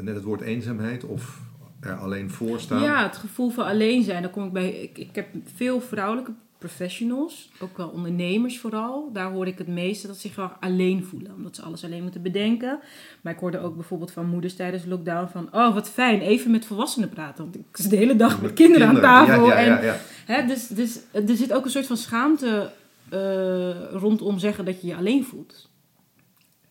[0.02, 1.42] net het woord eenzaamheid of
[1.84, 2.82] er alleen voor staan.
[2.82, 4.22] Ja, het gevoel van alleen zijn.
[4.22, 4.70] Dan kom ik bij.
[4.70, 6.32] Ik, ik heb veel vrouwelijke
[6.68, 9.10] professionals, ook wel ondernemers vooral.
[9.14, 12.02] Daar hoor ik het meeste dat ze zich graag alleen voelen, omdat ze alles alleen
[12.02, 12.80] moeten bedenken.
[13.22, 16.66] Maar ik hoorde ook bijvoorbeeld van moeders tijdens lockdown van, oh wat fijn, even met
[16.66, 19.48] volwassenen praten, want ik zit de hele dag met kinderen, aan tafel.
[19.48, 20.00] Ja, ja, ja, en.
[20.26, 22.72] Hè, dus, dus er zit ook een soort van schaamte
[23.10, 25.70] eh, rondom zeggen dat je je alleen voelt.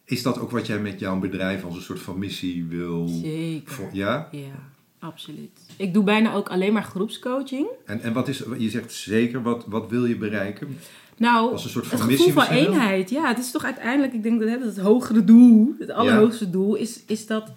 [0.05, 3.09] Is dat ook wat jij met jouw bedrijf als een soort van missie wil?
[3.09, 3.73] Zeker.
[3.73, 4.29] Voor, ja?
[4.31, 4.72] Ja,
[5.03, 5.61] absoluut.
[5.77, 7.67] Ik doe bijna ook alleen maar groepscoaching.
[7.85, 10.79] En, en wat is, je zegt zeker, wat, wat wil je bereiken?
[11.17, 13.11] Nou, Als een soort van het gevoel van eenheid.
[13.11, 17.03] Ja, het is toch uiteindelijk, ik denk dat het hogere doel, het allerhoogste doel, is,
[17.07, 17.53] is dat...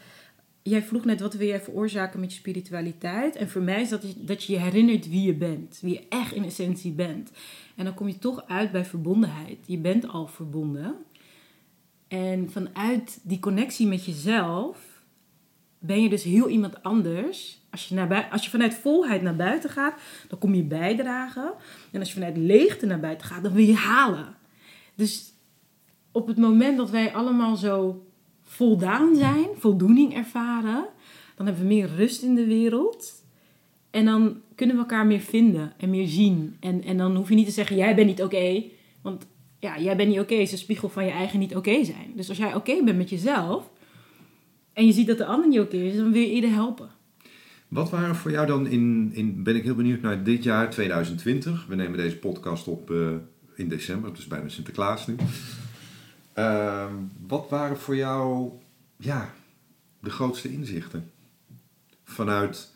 [0.61, 3.35] Jij vroeg net, wat wil jij veroorzaken met je spiritualiteit?
[3.35, 5.79] En voor mij is dat je, dat je je herinnert wie je bent.
[5.81, 7.31] Wie je echt in essentie bent.
[7.75, 9.57] En dan kom je toch uit bij verbondenheid.
[9.65, 10.95] Je bent al verbonden.
[12.07, 14.94] En vanuit die connectie met jezelf
[15.85, 17.59] ben je dus heel iemand anders.
[17.71, 21.53] Als je, naar als je vanuit volheid naar buiten gaat, dan kom je bijdragen.
[21.91, 24.35] En als je vanuit leegte naar buiten gaat, dan wil je halen.
[24.95, 25.33] Dus
[26.11, 28.05] op het moment dat wij allemaal zo
[28.41, 30.85] voldaan zijn, voldoening ervaren,
[31.35, 33.23] dan hebben we meer rust in de wereld.
[33.91, 36.57] En dan kunnen we elkaar meer vinden en meer zien.
[36.59, 38.63] En, en dan hoef je niet te zeggen, jij bent niet oké.
[39.01, 39.25] want
[39.59, 42.11] ja, jij bent niet oké is een spiegel van je eigen niet oké zijn.
[42.15, 43.69] Dus als jij oké bent met jezelf
[44.75, 46.89] en je ziet dat de ander niet oké is, dan wil je ieder helpen.
[47.67, 51.65] Wat waren voor jou dan in, in, ben ik heel benieuwd naar dit jaar 2020.
[51.67, 53.09] We nemen deze podcast op eh,
[53.55, 55.15] in december, is bijna Sinterklaas nu.
[56.33, 56.93] Ehm,
[57.27, 58.51] wat waren voor jou,
[58.97, 59.33] ja,
[59.99, 61.11] de grootste inzichten?
[62.03, 62.73] Vanuit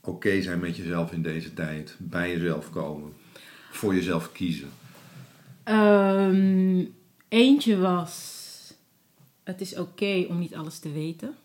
[0.00, 3.12] oké zijn met jezelf in deze tijd, bij jezelf komen,
[3.70, 4.68] voor jezelf kiezen.
[5.62, 6.84] Ehm,
[7.28, 8.45] eentje was,
[9.46, 11.36] het is oké om niet alles te weten.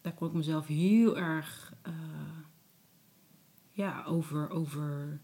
[0.00, 1.92] Daar kon ik mezelf heel erg eh,
[3.72, 5.20] ja, over, over,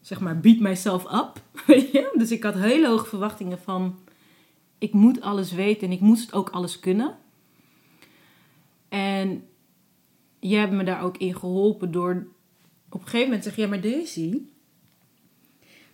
[0.00, 1.42] zeg maar, beat myself up.
[1.92, 2.14] Je?
[2.18, 3.98] Dus ik had hele hoge verwachtingen van,
[4.78, 7.18] ik moet alles weten en ik moest ook alles kunnen.
[8.88, 9.48] En
[10.38, 12.26] jij hebt me daar ook in geholpen door
[12.88, 14.40] op een gegeven moment te zeggen, ja maar Daisy,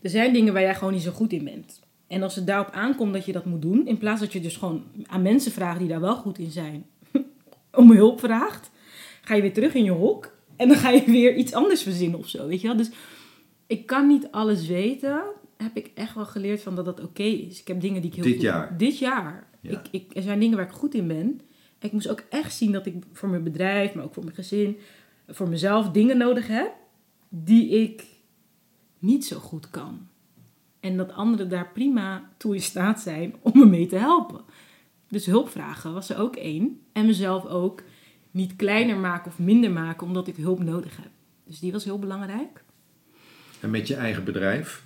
[0.00, 1.80] er zijn dingen waar jij gewoon niet zo goed in bent.
[2.06, 4.56] En als het daarop aankomt dat je dat moet doen, in plaats dat je dus
[4.56, 6.86] gewoon aan mensen vraagt die daar wel goed in zijn,
[7.72, 8.70] om hulp vraagt,
[9.22, 12.18] ga je weer terug in je hok en dan ga je weer iets anders verzinnen
[12.18, 12.76] of zo, weet je wel.
[12.76, 12.90] Dus
[13.66, 15.22] ik kan niet alles weten
[15.56, 17.60] heb ik echt wel geleerd van dat dat oké is.
[17.60, 18.42] Ik heb dingen die ik heel Dit goed...
[18.42, 18.78] jaar?
[18.78, 19.46] Dit jaar.
[19.60, 19.70] Ja.
[19.70, 21.40] Ik, ik, er zijn dingen waar ik goed in ben.
[21.78, 24.36] En ik moest ook echt zien dat ik voor mijn bedrijf, maar ook voor mijn
[24.36, 24.76] gezin,
[25.28, 26.72] voor mezelf dingen nodig heb
[27.28, 28.04] die ik
[28.98, 30.05] niet zo goed kan.
[30.86, 34.40] En dat anderen daar prima toe in staat zijn om me mee te helpen.
[35.08, 36.80] Dus hulp vragen was er ook één.
[36.92, 37.82] En mezelf ook
[38.30, 41.10] niet kleiner maken of minder maken omdat ik hulp nodig heb.
[41.44, 42.64] Dus die was heel belangrijk.
[43.60, 44.84] En met je eigen bedrijf.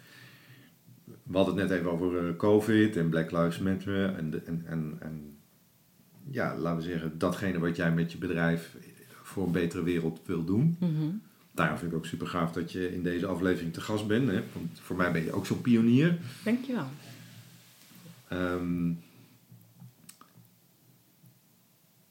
[1.05, 4.15] We hadden het net even over eh, COVID en Black Lives Matter.
[4.17, 5.37] En, de- en, en, en
[6.31, 8.77] ja, laten we zeggen, datgene wat jij met je bedrijf
[9.23, 10.77] voor een betere wereld wil doen.
[11.61, 14.29] Daarom vind ik ook super gaaf dat je in deze aflevering te gast bent.
[14.29, 14.43] Hè?
[14.53, 16.19] Want voor mij ben je ook zo'n pionier.
[16.45, 16.87] Dankjewel.
[18.29, 18.91] Ehm,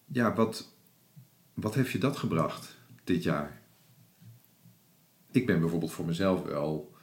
[0.06, 0.72] ja, wat,
[1.54, 3.62] wat heeft je dat gebracht dit jaar?
[5.32, 6.94] Ik ben bijvoorbeeld voor mezelf wel.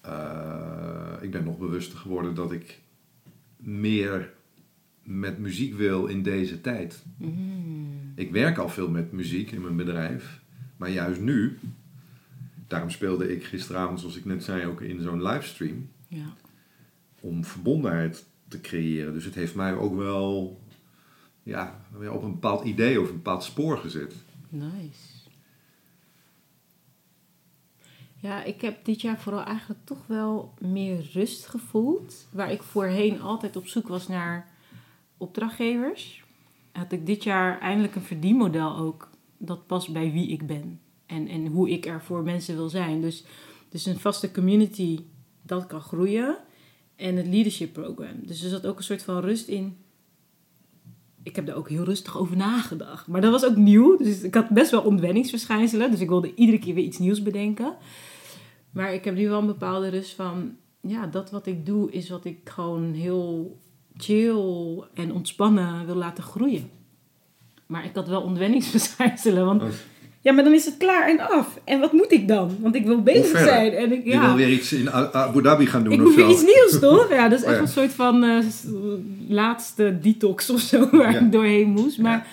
[0.00, 2.80] eh, ik ben nog bewuster geworden dat ik
[3.56, 4.32] meer
[5.02, 7.02] met muziek wil in deze tijd.
[7.16, 8.12] Mm.
[8.14, 10.40] Ik werk al veel met muziek in mijn bedrijf,
[10.76, 11.58] maar juist nu.
[12.70, 16.34] Daarom speelde ik gisteravond, zoals ik net zei, ook in zo'n livestream Ja.
[17.20, 19.12] om verbondenheid te creëren.
[19.12, 20.60] Dus het heeft mij ook wel
[21.42, 21.80] ja,
[22.12, 24.14] op een bepaald idee of een bepaald spoor gezet.
[24.48, 25.18] Nice.
[28.16, 32.28] Ja, ik heb dit jaar vooral eigenlijk toch wel meer rust gevoeld.
[32.32, 34.48] Waar ik voorheen altijd op zoek was naar
[35.16, 36.24] opdrachtgevers.
[36.72, 39.10] Had ik dit jaar eindelijk een verdienmodel ook.
[39.36, 40.80] Dat past bij wie ik ben.
[41.10, 43.00] En, en hoe ik er voor mensen wil zijn.
[43.00, 43.24] Dus,
[43.68, 44.98] dus een vaste community,
[45.42, 46.36] dat kan groeien.
[46.96, 48.26] En het leadership program.
[48.26, 49.76] Dus er zat ook een soort van rust in
[51.22, 53.06] ik heb daar ook heel rustig over nagedacht.
[53.06, 53.96] Maar dat was ook nieuw.
[53.96, 55.90] Dus ik had best wel ontwenningsverschijnselen.
[55.90, 57.74] Dus ik wilde iedere keer weer iets nieuws bedenken.
[58.70, 60.56] Maar ik heb nu wel een bepaalde rust van...
[60.80, 63.58] Ja, dat wat ik doe is wat ik gewoon heel
[63.96, 66.70] chill en ontspannen wil laten groeien.
[67.66, 69.44] Maar ik had wel ontwenningsverschijnselen.
[69.44, 69.62] Want
[70.20, 71.60] ja, maar dan is het klaar en af.
[71.64, 72.56] En wat moet ik dan?
[72.60, 73.72] Want ik wil bezig zijn.
[73.72, 74.26] En ik, Je ja.
[74.26, 76.20] wil weer iets in Abu Dhabi gaan doen Ik of moet zo.
[76.20, 77.10] weer iets nieuws, toch?
[77.10, 77.62] Ja, dat is Oh echt ja.
[77.62, 78.38] een soort van eh,
[79.28, 81.18] laatste detox of zo waar Ja.
[81.18, 81.98] ik doorheen moest.
[81.98, 82.26] Maar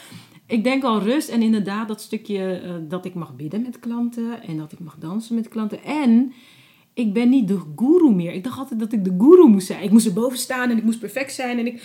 [0.47, 4.43] ik denk al rust en inderdaad dat stukje eh, dat ik mag bidden met klanten
[4.47, 5.83] en dat ik mag dansen met klanten.
[5.83, 6.33] En
[6.97, 8.33] ik ben niet de guru meer.
[8.33, 9.83] Ik dacht altijd dat ik de guru moest zijn.
[9.83, 11.59] Ik moest erboven staan en ik moest perfect zijn.
[11.59, 11.83] En, ik,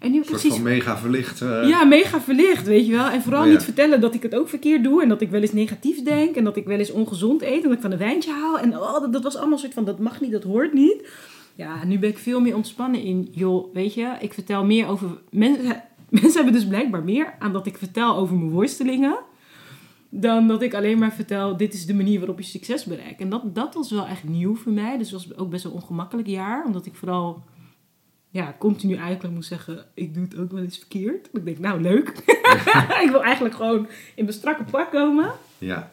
[0.00, 1.40] en nu heb ik precies van mega verlicht.
[1.40, 3.06] eh, ja, mega verlicht, weet je wel.
[3.08, 3.52] En vooral Oh ja.
[3.52, 5.02] niet vertellen dat ik het ook verkeerd doe.
[5.02, 6.36] En dat ik wel eens negatief denk.
[6.36, 7.56] En dat ik wel eens ongezond eet.
[7.62, 8.58] En dat ik van een wijntje haal.
[8.58, 11.08] En oh, dat, dat was allemaal een soort van, dat mag niet, dat hoort niet.
[11.54, 14.12] Ja, nu ben ik veel meer ontspannen in, joh, weet je.
[14.20, 15.08] Ik vertel meer over...
[15.30, 15.64] Mensen,
[16.08, 19.18] mensen hebben dus blijkbaar meer aan dat ik vertel over mijn worstelingen.
[20.14, 23.20] Dan dat ik alleen maar vertel, dit is de manier waarop je succes bereikt.
[23.20, 24.98] En dat, dat was wel echt nieuw voor mij.
[24.98, 26.64] Dus het was ook best wel een ongemakkelijk jaar.
[26.64, 27.42] Omdat ik vooral
[28.30, 31.28] ja, continu eigenlijk moet zeggen, ik doe het ook wel eens verkeerd.
[31.32, 32.08] Ik denk, nou leuk.
[33.04, 35.32] ik wil eigenlijk gewoon in mijn strakke pak komen.
[35.58, 35.90] ja,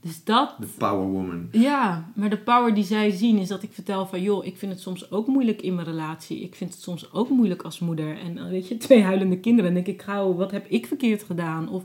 [0.00, 1.48] Dus dat, de power woman.
[1.50, 4.72] ja, maar de power die zij zien is dat ik vertel van, joh, ik vind
[4.72, 6.42] het soms ook moeilijk in mijn relatie.
[6.42, 8.18] Ik vind het soms ook moeilijk als moeder.
[8.18, 9.74] En weet je, twee huilende kinderen.
[9.74, 11.68] Dan denk ik, gauw, wat heb ik verkeerd gedaan?
[11.68, 11.84] Of,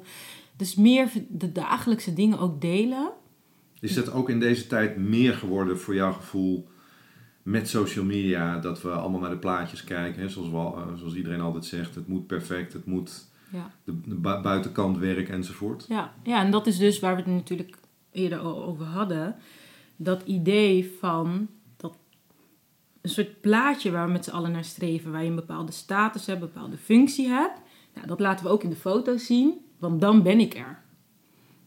[0.58, 3.12] dus meer de dagelijkse dingen ook delen.
[3.80, 6.68] Is dat ook in deze tijd meer geworden voor jouw gevoel
[7.44, 8.60] met social media?
[8.60, 10.22] Dat we allemaal naar de plaatjes kijken.
[10.22, 10.30] Hè?
[10.30, 13.72] Zoals, we, eh, zoals iedereen altijd zegt, het moet perfect, het moet Ja.
[13.84, 15.86] de, de bu- buitenkant werk enzovoort.
[15.90, 17.78] Ja, ja, en dat is dus waar we het natuurlijk
[18.12, 19.36] eerder al over hadden.
[19.96, 21.48] Dat idee van
[21.78, 21.98] dat
[23.02, 26.26] een soort plaatje waar we met z'n allen naar streven, waar je een bepaalde status
[26.26, 27.60] hebt, een bepaalde functie hebt.
[27.96, 29.54] Nou, dat laten we ook in de foto's zien,
[29.90, 30.84] want dan ben ik er.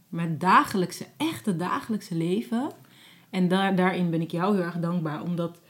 [0.08, 2.70] Maar het dagelijkse, echte dagelijkse leven,
[3.30, 5.60] en daar, daarin ben ik jou heel erg dankbaar, omdat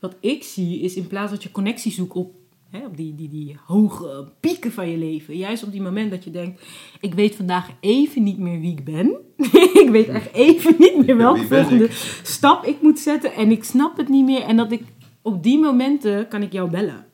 [0.00, 2.34] wat ik zie is in plaats dat je connectie zoekt op,
[2.70, 6.24] hè, op die, die, die hoge pieken van je leven, juist op die moment dat
[6.24, 6.62] je denkt,
[7.00, 9.16] ik weet vandaag even niet meer wie ik ben.
[9.84, 12.20] ik weet echt even niet meer welke volgende ik?
[12.22, 14.42] stap ik moet zetten en ik snap het niet meer.
[14.42, 14.82] En dat ik
[15.22, 17.06] op die momenten kan ik jou bellen.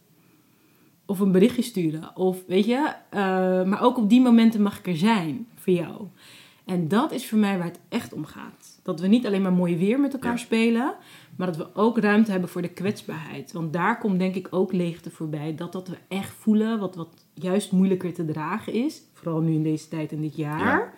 [1.09, 2.16] Of een berichtje sturen.
[2.16, 3.20] Of weet je, eh,
[3.64, 6.06] maar ook op die momenten mag ik er zijn voor jou.
[6.64, 8.80] En dat is voor mij waar het echt om gaat.
[8.82, 10.36] Dat we niet alleen maar mooi weer met elkaar Ja.
[10.38, 10.94] spelen,
[11.36, 13.52] maar dat we ook ruimte hebben voor de kwetsbaarheid.
[13.52, 15.54] Want daar komt denk ik ook leegte voorbij.
[15.54, 19.02] Dat dat we echt voelen, wat, wat juist moeilijker te dragen is.
[19.12, 20.78] Vooral nu in deze tijd en dit jaar.
[20.78, 20.92] Ja.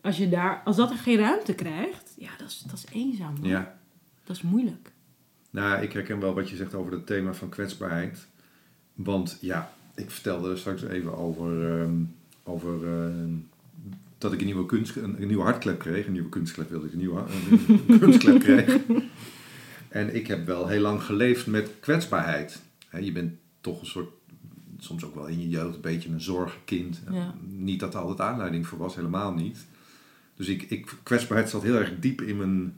[0.00, 3.34] Als, je daar, als dat er geen ruimte krijgt, ja, dat is, dat is eenzaam.
[3.40, 3.48] man.
[3.50, 3.78] Ja.
[4.24, 4.92] Dat is moeilijk.
[5.50, 8.26] Nou, ik herken wel wat je zegt over het thema van kwetsbaarheid.
[8.94, 11.94] Want ja, ik vertelde er straks even over, ehm,
[12.42, 13.32] over ehm,
[14.18, 16.06] dat ik een nieuwe, kunst, een, een nieuwe hartklep kreeg.
[16.06, 17.24] Een nieuwe kunstklep wilde ik, een nieuwe,
[17.86, 18.78] een, kunstklep kreeg.
[19.88, 22.62] En ik heb wel heel lang geleefd met kwetsbaarheid.
[23.00, 24.08] Je bent toch een soort,
[24.78, 27.00] soms ook wel in je jeugd, een beetje een zorgenkind.
[27.10, 27.34] Ja.
[27.48, 29.66] Niet dat er altijd aanleiding voor was, helemaal niet.
[30.36, 32.76] Dus ik, ik, kwetsbaarheid zat heel erg diep in mijn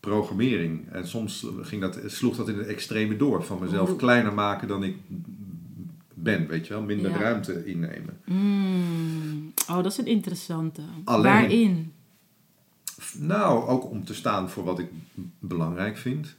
[0.00, 0.90] programmering.
[0.90, 3.44] En soms ging dat, sloeg dat in het extreme door.
[3.44, 4.96] Van mezelf kleiner maken dan ik
[6.22, 6.82] ben, weet je wel.
[6.82, 7.16] Minder Ja.
[7.18, 8.20] ruimte innemen.
[8.24, 9.52] Mm.
[9.70, 10.82] Oh, dat is een interessante.
[11.04, 11.92] Alleen- Waarin?
[13.18, 14.88] Nou, ook om te staan voor wat ik
[15.38, 16.36] belangrijk vind.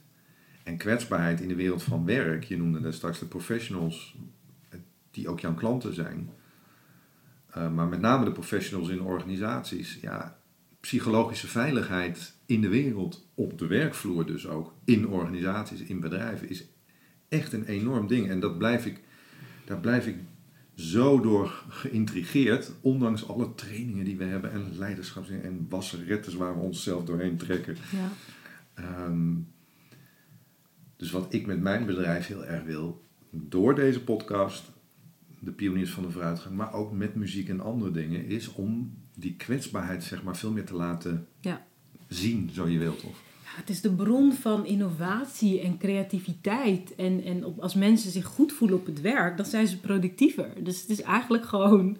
[0.62, 2.44] En kwetsbaarheid in de wereld van werk.
[2.44, 4.16] Je noemde net straks de professionals,
[4.68, 4.78] eh,
[5.10, 6.30] die ook jouw klanten zijn.
[7.50, 9.98] Eh, maar met name de professionals in organisaties.
[10.00, 10.38] Ja,
[10.80, 16.64] psychologische veiligheid in de wereld, op de werkvloer dus ook, in organisaties, in bedrijven, is
[17.28, 18.28] echt een enorm ding.
[18.28, 19.00] En dat blijf ik,
[19.70, 20.16] daar blijf ik
[20.74, 26.60] zo door geïntrigeerd, ondanks alle trainingen die we hebben en leiderschaps- en wasserettes waar we
[26.60, 27.76] onszelf doorheen trekken.
[27.92, 28.08] Ja.
[28.74, 29.34] Ehm,
[30.96, 34.70] dus wat ik met mijn bedrijf heel erg wil, door deze podcast,
[35.38, 39.34] de pioniers van de vooruitgang, maar ook met muziek en andere dingen, is om die
[39.36, 41.66] kwetsbaarheid zeg maar veel meer te laten Ja.
[42.08, 43.02] zien, zo je wilt.
[43.02, 43.22] Of.
[43.56, 46.94] Het is de bron van innovatie en creativiteit.
[46.94, 50.52] En, en als mensen zich goed voelen op het werk, dan zijn ze productiever.
[50.58, 51.96] Dus het is eigenlijk gewoon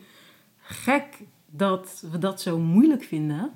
[0.59, 1.18] gek
[1.51, 3.51] dat we dat zo moeilijk vinden.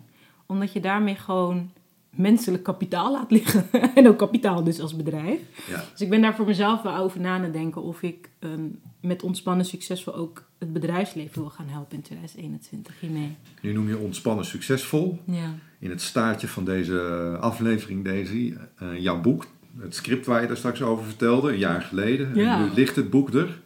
[0.46, 1.70] Omdat je daarmee gewoon
[2.16, 3.66] menselijk kapitaal laat liggen.
[3.94, 5.40] en ook kapitaal dus als bedrijf.
[5.68, 5.84] Ja.
[5.92, 8.68] Dus ik ben daar voor mezelf wel over na te denken of ik ehm,
[9.00, 13.36] met ontspannen succesvol ook het bedrijfsleven wil gaan helpen in 2021 hiermee.
[13.60, 15.18] Nu noem je ontspannen succesvol.
[15.24, 15.54] Ja.
[15.78, 16.98] In het staartje van deze
[17.40, 19.46] aflevering, Daisy, eh, jouw boek,
[19.78, 22.34] het script waar je daar straks over vertelde, een jaar geleden.
[22.34, 22.56] Ja.
[22.56, 23.62] En nu ligt het boek er.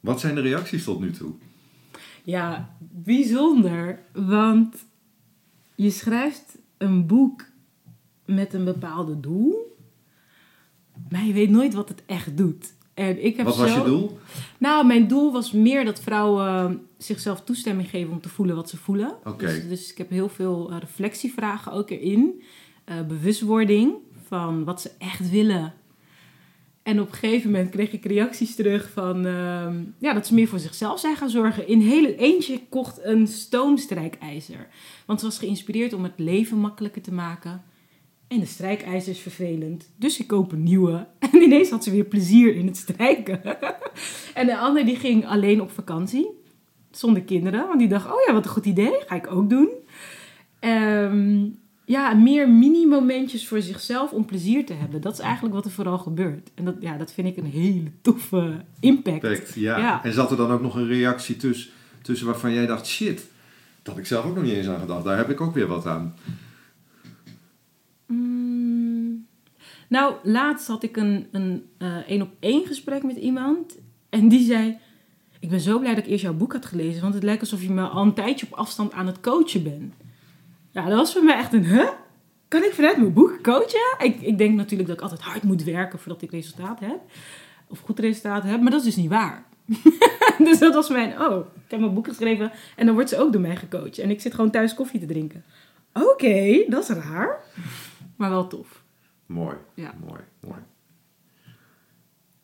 [0.00, 1.32] Wat zijn de reacties tot nu toe?
[2.22, 3.98] Ja, bijzonder.
[4.12, 4.76] Want
[5.78, 7.44] je schrijft een boek
[8.24, 9.76] met een bepaalde doel.
[11.10, 12.74] Maar je weet nooit wat het echt doet.
[12.94, 14.18] En ik heb Wat was zo- je doel?
[14.58, 18.76] Nou, mijn doel was meer dat vrouwen zichzelf toestemming geven om te voelen wat ze
[18.76, 19.14] voelen.
[19.24, 19.46] Oké.
[19.46, 22.42] Dus, dus ik heb heel veel eh, reflectievragen ook erin.
[22.84, 23.94] Eh, bewustwording
[24.26, 25.74] van wat ze echt willen.
[26.88, 30.48] En op een gegeven moment kreeg ik reacties terug van ehm, ja, dat ze meer
[30.48, 31.68] voor zichzelf zijn gaan zorgen.
[31.68, 34.68] In hele eentje kocht een stoomstrijkijzer.
[35.06, 37.62] Want ze was geïnspireerd om het leven makkelijker te maken.
[38.28, 39.90] En de strijkijzer is vervelend.
[39.96, 41.06] Dus ik koop een nieuwe.
[41.32, 43.40] En ineens had ze weer plezier in het strijken.
[44.34, 46.28] en de ander die ging alleen op vakantie.
[46.90, 47.66] Zonder kinderen.
[47.66, 48.94] Want die dacht, oh ja, wat een goed idee.
[49.06, 49.68] Ga ik ook doen.
[50.58, 51.46] Ehm,
[51.88, 55.00] ja, meer mini-momentjes voor zichzelf om plezier te hebben.
[55.00, 56.50] Dat is eigenlijk wat er vooral gebeurt.
[56.54, 59.54] En dat, ja, dat vind ik een hele toffe impact.
[59.54, 59.78] Ja.
[59.78, 60.04] Ja.
[60.04, 61.70] En zat er dan ook nog een reactie tussen,
[62.02, 63.16] tussen waarvan jij dacht, shit,
[63.82, 65.04] dat had ik zelf ook nog niet eens aan gedacht.
[65.04, 66.14] Daar heb ik ook weer wat aan.
[68.06, 69.26] Mm.
[69.88, 73.76] Nou, laatst had ik een een eh, één op één gesprek met iemand.
[74.08, 74.78] En die zei:
[75.40, 77.02] Ik ben zo blij dat ik eerst jouw boek had gelezen.
[77.02, 79.94] Want het lijkt alsof je me al een tijdje op afstand aan het coachen bent.
[80.78, 81.88] Ja, dat was voor mij echt een: Huh?
[82.48, 83.96] Kan ik vanuit mijn boek coachen?
[83.98, 87.00] Ik, ik denk natuurlijk dat ik altijd hard moet werken voordat ik resultaat heb.
[87.68, 88.60] Of goed resultaat heb.
[88.60, 89.44] Maar dat is dus niet waar.
[90.48, 92.52] dus dat was mijn: Oh, ik heb mijn boek geschreven.
[92.76, 93.98] En dan wordt ze ook door mij gecoacht.
[93.98, 95.44] En ik zit gewoon thuis koffie te drinken.
[95.92, 97.40] Oké, dat is raar.
[98.16, 98.82] Maar wel tof.
[99.26, 99.94] Mooi, Ja.
[100.06, 100.60] mooi, mooi.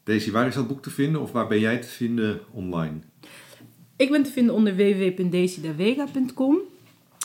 [0.05, 2.99] Daisy, waar is dat boek te vinden of waar ben jij te vinden online?
[3.97, 6.59] Ik ben te vinden onder www.decidavega.com.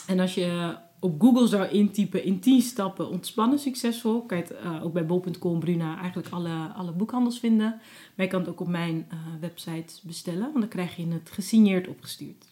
[0.06, 4.52] En als je op Google zou intypen in 10 stappen ontspannen succesvol, kan je het
[4.52, 7.80] eh, ook bij bol.com, Bruna, eigenlijk alle, alle boekhandels vinden.
[8.14, 11.30] Maar je kan het ook op mijn eh, website bestellen, want dan krijg je het
[11.30, 12.46] gesigneerd opgestuurd.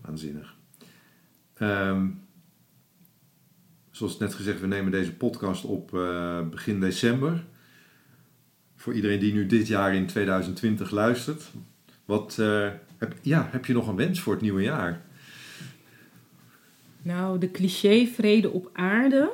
[0.00, 0.54] Waanzinnig.
[1.54, 2.08] Ehm,
[3.90, 7.44] zoals net gezegd, we nemen deze podcast op eh, begin december.
[8.76, 11.50] Voor iedereen die nu dit jaar in 2020 luistert.
[12.04, 12.36] Wat,
[12.96, 15.02] heb, ja, heb je nog een wens voor het nieuwe jaar?
[17.02, 19.32] Nou, de cliché vrede op aarde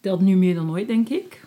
[0.00, 1.46] telt nu meer dan ooit, denk ik.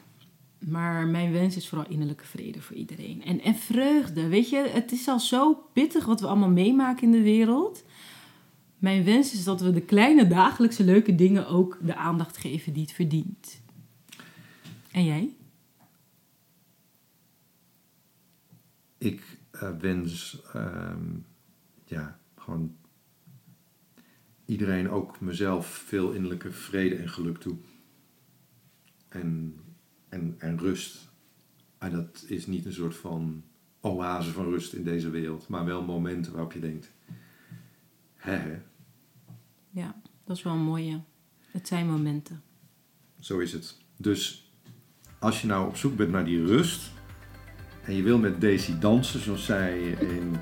[0.59, 3.23] Maar mijn wens is vooral innerlijke vrede voor iedereen.
[3.23, 7.11] En, en vreugde, weet je, het is al zo pittig wat we allemaal meemaken in
[7.11, 7.83] de wereld.
[8.77, 12.81] Mijn wens is dat we de kleine dagelijkse leuke dingen ook de aandacht geven die
[12.81, 13.61] het verdient.
[14.91, 15.35] En jij?
[18.97, 21.15] Ik eh, wens ehm,
[21.85, 22.75] ja, gewoon
[24.47, 27.55] iedereen, ook mezelf, veel innerlijke vrede en geluk toe.
[29.09, 29.55] En,
[30.09, 31.09] en, en rust.
[31.77, 33.43] En dat is niet een soort van
[33.81, 36.91] oase van rust in deze wereld, maar wel momenten waarop je denkt:
[38.15, 38.59] hè, hè,
[39.69, 41.01] Ja, dat is wel een mooie.
[41.51, 42.41] Het zijn momenten.
[43.19, 43.77] Zo is het.
[43.97, 44.51] Dus
[45.19, 46.91] als je nou op zoek bent naar die rust
[47.83, 50.35] en je wil met Daisy dansen zoals zij in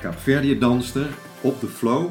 [0.00, 1.08] Kaapverdië danste,
[1.42, 2.10] op de flow,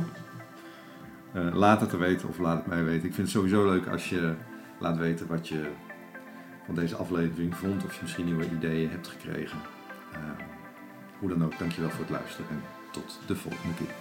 [1.35, 3.07] uh, laat het weten of laat het mij weten.
[3.07, 4.33] Ik vind het sowieso leuk als je
[4.79, 5.61] laat weten wat je
[6.65, 7.85] van deze aflevering vond.
[7.85, 9.57] Of je misschien nieuwe ideeën hebt gekregen.
[10.13, 10.19] Uh,
[11.19, 12.61] hoe dan ook, dankjewel voor het luisteren en
[12.91, 13.93] tot de volgende keer.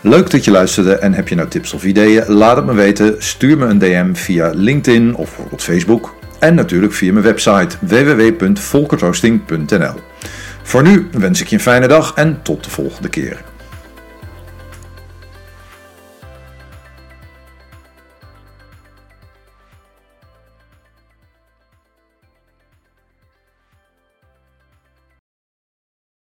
[0.00, 2.24] Leuk dat je luisterde en heb je nou tips of ideeën?
[2.26, 3.22] Laat het me weten.
[3.22, 6.14] Stuur me een DM via LinkedIn of bijvoorbeeld Facebook.
[6.38, 9.94] En natuurlijk via mijn website www.volkertoasting.nl.
[10.62, 13.42] Voor nu wens ik je een fijne dag en tot de volgende keer.